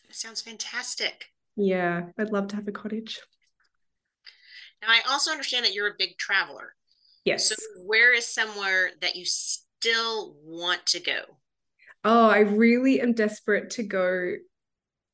That 0.08 0.16
sounds 0.16 0.42
fantastic. 0.42 1.26
Yeah, 1.56 2.08
I'd 2.18 2.32
love 2.32 2.48
to 2.50 2.56
have 2.58 2.68
a 2.68 2.72
cottage. 2.72 3.20
Now 4.82 4.90
I 4.90 5.02
also 5.10 5.32
understand 5.32 5.66
that 5.66 5.74
you're 5.74 5.88
a 5.88 5.96
big 5.98 6.18
traveler. 6.18 6.76
Yes. 7.24 7.50
So 7.50 7.56
where 7.86 8.14
is 8.14 8.28
somewhere 8.28 8.92
that 9.02 9.16
you 9.16 9.26
still 9.86 10.36
want 10.44 10.84
to 10.88 11.00
go? 11.00 11.20
Oh, 12.04 12.28
I 12.28 12.40
really 12.40 13.02
am 13.02 13.14
desperate 13.14 13.70
to 13.72 13.84
go 13.84 14.34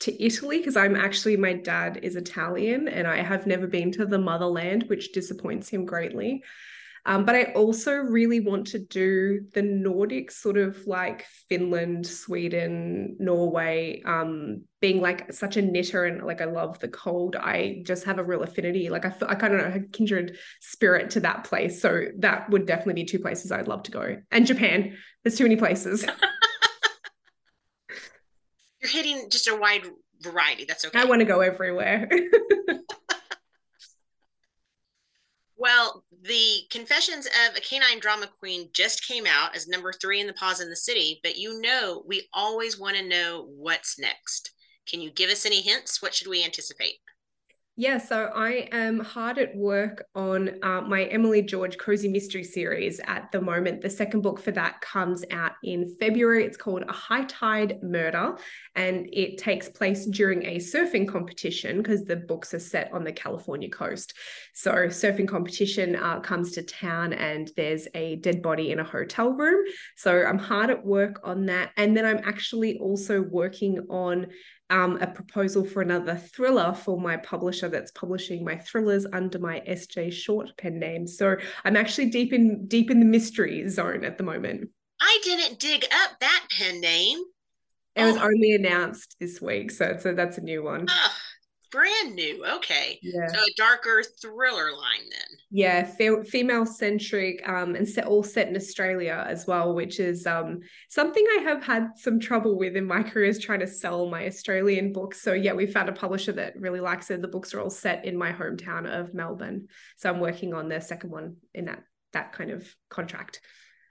to 0.01 0.23
Italy 0.23 0.59
because 0.59 0.77
I'm 0.77 0.95
actually, 0.95 1.35
my 1.35 1.53
dad 1.53 1.99
is 2.03 2.15
Italian 2.15 2.87
and 2.87 3.05
I 3.05 3.17
have 3.17 3.45
never 3.45 3.67
been 3.67 3.91
to 3.93 4.05
the 4.05 4.17
motherland, 4.17 4.83
which 4.83 5.11
disappoints 5.11 5.67
him 5.67 5.85
greatly. 5.85 6.43
Um, 7.05 7.25
but 7.25 7.35
I 7.35 7.43
also 7.53 7.93
really 7.93 8.39
want 8.39 8.67
to 8.67 8.79
do 8.79 9.41
the 9.53 9.61
Nordic 9.61 10.31
sort 10.31 10.57
of 10.57 10.85
like 10.85 11.25
Finland, 11.49 12.05
Sweden, 12.05 13.15
Norway, 13.19 14.03
um, 14.05 14.63
being 14.81 15.01
like 15.01 15.33
such 15.33 15.57
a 15.57 15.61
knitter 15.61 16.05
and 16.05 16.25
like 16.25 16.41
I 16.41 16.45
love 16.45 16.79
the 16.79 16.87
cold. 16.87 17.35
I 17.35 17.81
just 17.85 18.05
have 18.05 18.19
a 18.19 18.23
real 18.23 18.43
affinity. 18.43 18.89
Like 18.89 19.05
I, 19.05 19.13
I 19.27 19.35
kind 19.35 19.55
of 19.55 19.61
know, 19.61 19.73
a 19.75 19.79
kindred 19.91 20.37
spirit 20.59 21.09
to 21.11 21.19
that 21.21 21.43
place. 21.43 21.81
So 21.81 22.05
that 22.19 22.49
would 22.49 22.67
definitely 22.67 23.01
be 23.01 23.05
two 23.05 23.19
places 23.19 23.51
I'd 23.51 23.67
love 23.67 23.83
to 23.83 23.91
go. 23.91 24.17
And 24.31 24.45
Japan. 24.45 24.97
There's 25.23 25.37
too 25.37 25.43
many 25.43 25.55
places. 25.55 26.03
You're 28.81 28.89
hitting 28.89 29.27
just 29.29 29.47
a 29.47 29.55
wide 29.55 29.83
variety. 30.21 30.65
That's 30.65 30.83
okay. 30.85 30.99
I 30.99 31.05
want 31.05 31.19
to 31.19 31.25
go 31.25 31.41
everywhere. 31.41 32.09
Well, 35.61 36.03
the 36.23 36.61
Confessions 36.71 37.27
of 37.27 37.55
a 37.55 37.61
Canine 37.61 37.99
Drama 37.99 38.25
Queen 38.39 38.71
just 38.73 39.07
came 39.07 39.27
out 39.27 39.55
as 39.55 39.67
number 39.67 39.93
three 39.93 40.19
in 40.19 40.25
the 40.25 40.33
Paws 40.33 40.59
in 40.59 40.71
the 40.71 40.75
City, 40.75 41.19
but 41.21 41.37
you 41.37 41.61
know, 41.61 42.01
we 42.07 42.27
always 42.33 42.79
want 42.79 42.97
to 42.97 43.07
know 43.07 43.45
what's 43.47 43.99
next. 43.99 44.53
Can 44.89 45.01
you 45.01 45.11
give 45.11 45.29
us 45.29 45.45
any 45.45 45.61
hints? 45.61 46.01
What 46.01 46.15
should 46.15 46.29
we 46.29 46.43
anticipate? 46.43 46.95
Yeah, 47.77 47.99
so 47.99 48.29
I 48.35 48.67
am 48.73 48.99
hard 48.99 49.37
at 49.37 49.55
work 49.55 50.03
on 50.13 50.61
uh, 50.61 50.81
my 50.81 51.05
Emily 51.05 51.41
George 51.41 51.77
Cozy 51.77 52.09
Mystery 52.09 52.43
series 52.43 52.99
at 53.07 53.31
the 53.31 53.39
moment. 53.39 53.81
The 53.81 53.89
second 53.89 54.21
book 54.21 54.41
for 54.41 54.51
that 54.51 54.81
comes 54.81 55.23
out 55.31 55.53
in 55.63 55.95
February. 55.97 56.43
It's 56.43 56.57
called 56.57 56.83
A 56.89 56.91
High 56.91 57.23
Tide 57.23 57.81
Murder, 57.81 58.35
and 58.75 59.07
it 59.13 59.37
takes 59.37 59.69
place 59.69 60.05
during 60.05 60.45
a 60.45 60.57
surfing 60.57 61.07
competition 61.07 61.77
because 61.77 62.03
the 62.03 62.17
books 62.17 62.53
are 62.53 62.59
set 62.59 62.91
on 62.91 63.05
the 63.05 63.13
California 63.13 63.69
coast. 63.69 64.15
So, 64.53 64.73
surfing 64.87 65.29
competition 65.29 65.95
uh, 65.95 66.19
comes 66.19 66.51
to 66.51 66.63
town, 66.63 67.13
and 67.13 67.49
there's 67.55 67.87
a 67.95 68.17
dead 68.17 68.41
body 68.41 68.71
in 68.71 68.79
a 68.79 68.83
hotel 68.83 69.31
room. 69.31 69.63
So, 69.95 70.25
I'm 70.25 70.39
hard 70.39 70.71
at 70.71 70.85
work 70.85 71.21
on 71.23 71.45
that. 71.45 71.71
And 71.77 71.95
then 71.95 72.05
I'm 72.05 72.19
actually 72.25 72.79
also 72.79 73.21
working 73.21 73.79
on 73.89 74.27
um, 74.71 74.97
a 75.01 75.07
proposal 75.07 75.65
for 75.65 75.81
another 75.81 76.15
thriller 76.15 76.73
for 76.73 76.99
my 76.99 77.17
publisher 77.17 77.67
that's 77.67 77.91
publishing 77.91 78.43
my 78.43 78.57
thrillers 78.57 79.05
under 79.13 79.37
my 79.37 79.59
SJ 79.67 80.11
Short 80.13 80.57
pen 80.57 80.79
name. 80.79 81.05
So 81.05 81.35
I'm 81.65 81.75
actually 81.75 82.09
deep 82.09 82.33
in 82.33 82.67
deep 82.67 82.89
in 82.89 82.99
the 82.99 83.05
mystery 83.05 83.67
zone 83.69 84.03
at 84.03 84.17
the 84.17 84.23
moment. 84.23 84.69
I 84.99 85.19
didn't 85.23 85.59
dig 85.59 85.83
up 85.83 86.19
that 86.21 86.47
pen 86.57 86.79
name. 86.79 87.19
It 87.95 88.03
oh. 88.03 88.07
was 88.07 88.17
only 88.17 88.53
announced 88.53 89.17
this 89.19 89.41
week, 89.41 89.71
so 89.71 89.97
so 89.99 90.13
that's 90.13 90.37
a 90.37 90.41
new 90.41 90.63
one. 90.63 90.87
Oh, 90.89 91.11
brand 91.71 92.15
new. 92.15 92.45
Okay. 92.45 92.99
Yeah. 93.01 93.27
So 93.27 93.39
a 93.39 93.53
darker 93.55 94.03
thriller 94.21 94.71
line 94.71 95.09
then. 95.09 95.37
Yeah, 95.49 95.83
fe- 95.83 96.23
female 96.23 96.65
centric, 96.65 97.47
um, 97.47 97.75
and 97.75 97.87
set, 97.87 98.05
all 98.05 98.23
set 98.23 98.47
in 98.47 98.55
Australia 98.55 99.25
as 99.27 99.47
well, 99.47 99.73
which 99.73 99.99
is 99.99 100.27
um 100.27 100.59
something 100.89 101.25
I 101.39 101.41
have 101.43 101.63
had 101.63 101.89
some 101.95 102.19
trouble 102.19 102.57
with 102.57 102.75
in 102.75 102.85
my 102.85 103.03
career 103.03 103.25
is 103.25 103.39
trying 103.39 103.61
to 103.61 103.67
sell 103.67 104.07
my 104.09 104.27
Australian 104.27 104.93
books. 104.93 105.21
So 105.21 105.33
yeah, 105.33 105.53
we 105.53 105.65
found 105.65 105.89
a 105.89 105.93
publisher 105.93 106.33
that 106.33 106.59
really 106.59 106.79
likes 106.81 107.09
it. 107.09 107.21
The 107.21 107.27
books 107.27 107.53
are 107.53 107.61
all 107.61 107.69
set 107.69 108.05
in 108.05 108.17
my 108.17 108.31
hometown 108.31 108.87
of 108.87 109.13
Melbourne, 109.13 109.67
so 109.97 110.09
I'm 110.09 110.19
working 110.19 110.53
on 110.53 110.69
the 110.69 110.81
second 110.81 111.09
one 111.11 111.37
in 111.53 111.65
that 111.65 111.83
that 112.13 112.33
kind 112.33 112.51
of 112.51 112.67
contract. 112.89 113.41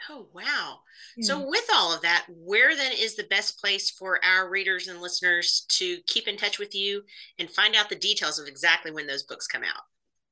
Oh, 0.08 0.28
wow. 0.32 0.80
Yeah. 1.16 1.26
So, 1.26 1.48
with 1.48 1.66
all 1.74 1.92
of 1.94 2.02
that, 2.02 2.26
where 2.28 2.74
then 2.74 2.92
is 2.92 3.16
the 3.16 3.24
best 3.24 3.60
place 3.60 3.90
for 3.90 4.24
our 4.24 4.48
readers 4.48 4.88
and 4.88 5.00
listeners 5.00 5.66
to 5.70 5.98
keep 6.06 6.26
in 6.26 6.36
touch 6.36 6.58
with 6.58 6.74
you 6.74 7.02
and 7.38 7.50
find 7.50 7.74
out 7.74 7.88
the 7.88 7.96
details 7.96 8.38
of 8.38 8.48
exactly 8.48 8.90
when 8.90 9.06
those 9.06 9.24
books 9.24 9.46
come 9.46 9.62
out? 9.62 9.82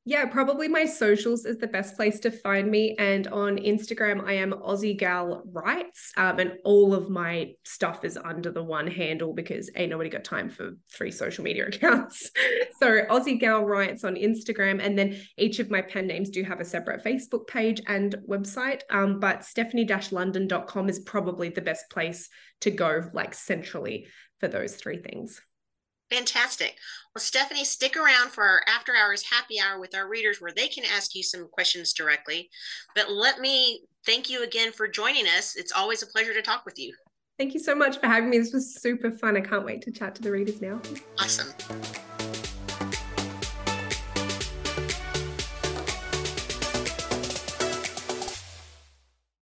Yeah, 0.08 0.24
probably 0.24 0.68
my 0.68 0.86
socials 0.86 1.44
is 1.44 1.58
the 1.58 1.66
best 1.66 1.94
place 1.94 2.18
to 2.20 2.30
find 2.30 2.70
me. 2.70 2.96
And 2.98 3.26
on 3.26 3.58
Instagram, 3.58 4.24
I 4.26 4.32
am 4.32 4.52
Aussie 4.52 4.96
Gal 4.96 5.42
Writes. 5.52 6.14
Um, 6.16 6.38
and 6.38 6.52
all 6.64 6.94
of 6.94 7.10
my 7.10 7.52
stuff 7.66 8.06
is 8.06 8.16
under 8.16 8.50
the 8.50 8.64
one 8.64 8.86
handle 8.86 9.34
because 9.34 9.70
ain't 9.76 9.90
nobody 9.90 10.08
got 10.08 10.24
time 10.24 10.48
for 10.48 10.70
three 10.90 11.10
social 11.10 11.44
media 11.44 11.66
accounts. 11.68 12.30
so 12.80 13.02
Aussie 13.10 13.38
Gal 13.38 13.66
Writes 13.66 14.02
on 14.02 14.14
Instagram. 14.14 14.80
And 14.82 14.98
then 14.98 15.20
each 15.36 15.58
of 15.58 15.70
my 15.70 15.82
pen 15.82 16.06
names 16.06 16.30
do 16.30 16.42
have 16.42 16.60
a 16.60 16.64
separate 16.64 17.04
Facebook 17.04 17.46
page 17.46 17.82
and 17.86 18.16
website. 18.26 18.80
Um, 18.88 19.20
but 19.20 19.40
stefanie-london.com 19.40 20.88
is 20.88 21.00
probably 21.00 21.50
the 21.50 21.60
best 21.60 21.90
place 21.90 22.30
to 22.62 22.70
go, 22.70 23.10
like 23.12 23.34
centrally 23.34 24.06
for 24.40 24.48
those 24.48 24.74
three 24.74 25.02
things. 25.02 25.42
Fantastic. 26.10 26.76
Well, 27.14 27.22
Stefanie, 27.22 27.64
stick 27.64 27.96
around 27.96 28.30
for 28.30 28.44
our 28.44 28.62
after 28.66 28.94
hours 28.94 29.22
happy 29.22 29.60
hour 29.60 29.78
with 29.78 29.94
our 29.94 30.08
readers 30.08 30.40
where 30.40 30.52
they 30.54 30.68
can 30.68 30.84
ask 30.84 31.14
you 31.14 31.22
some 31.22 31.48
questions 31.48 31.92
directly. 31.92 32.48
But 32.94 33.10
let 33.10 33.40
me 33.40 33.82
thank 34.06 34.30
you 34.30 34.42
again 34.42 34.72
for 34.72 34.88
joining 34.88 35.26
us. 35.26 35.56
It's 35.56 35.72
always 35.72 36.02
a 36.02 36.06
pleasure 36.06 36.32
to 36.34 36.42
talk 36.42 36.64
with 36.64 36.78
you. 36.78 36.94
Thank 37.38 37.54
you 37.54 37.60
so 37.60 37.74
much 37.74 37.98
for 37.98 38.06
having 38.06 38.30
me. 38.30 38.38
This 38.38 38.52
was 38.52 38.80
super 38.80 39.10
fun. 39.12 39.36
I 39.36 39.40
can't 39.40 39.64
wait 39.64 39.82
to 39.82 39.92
chat 39.92 40.14
to 40.16 40.22
the 40.22 40.30
readers 40.30 40.60
now. 40.60 40.80
Awesome. 41.18 41.52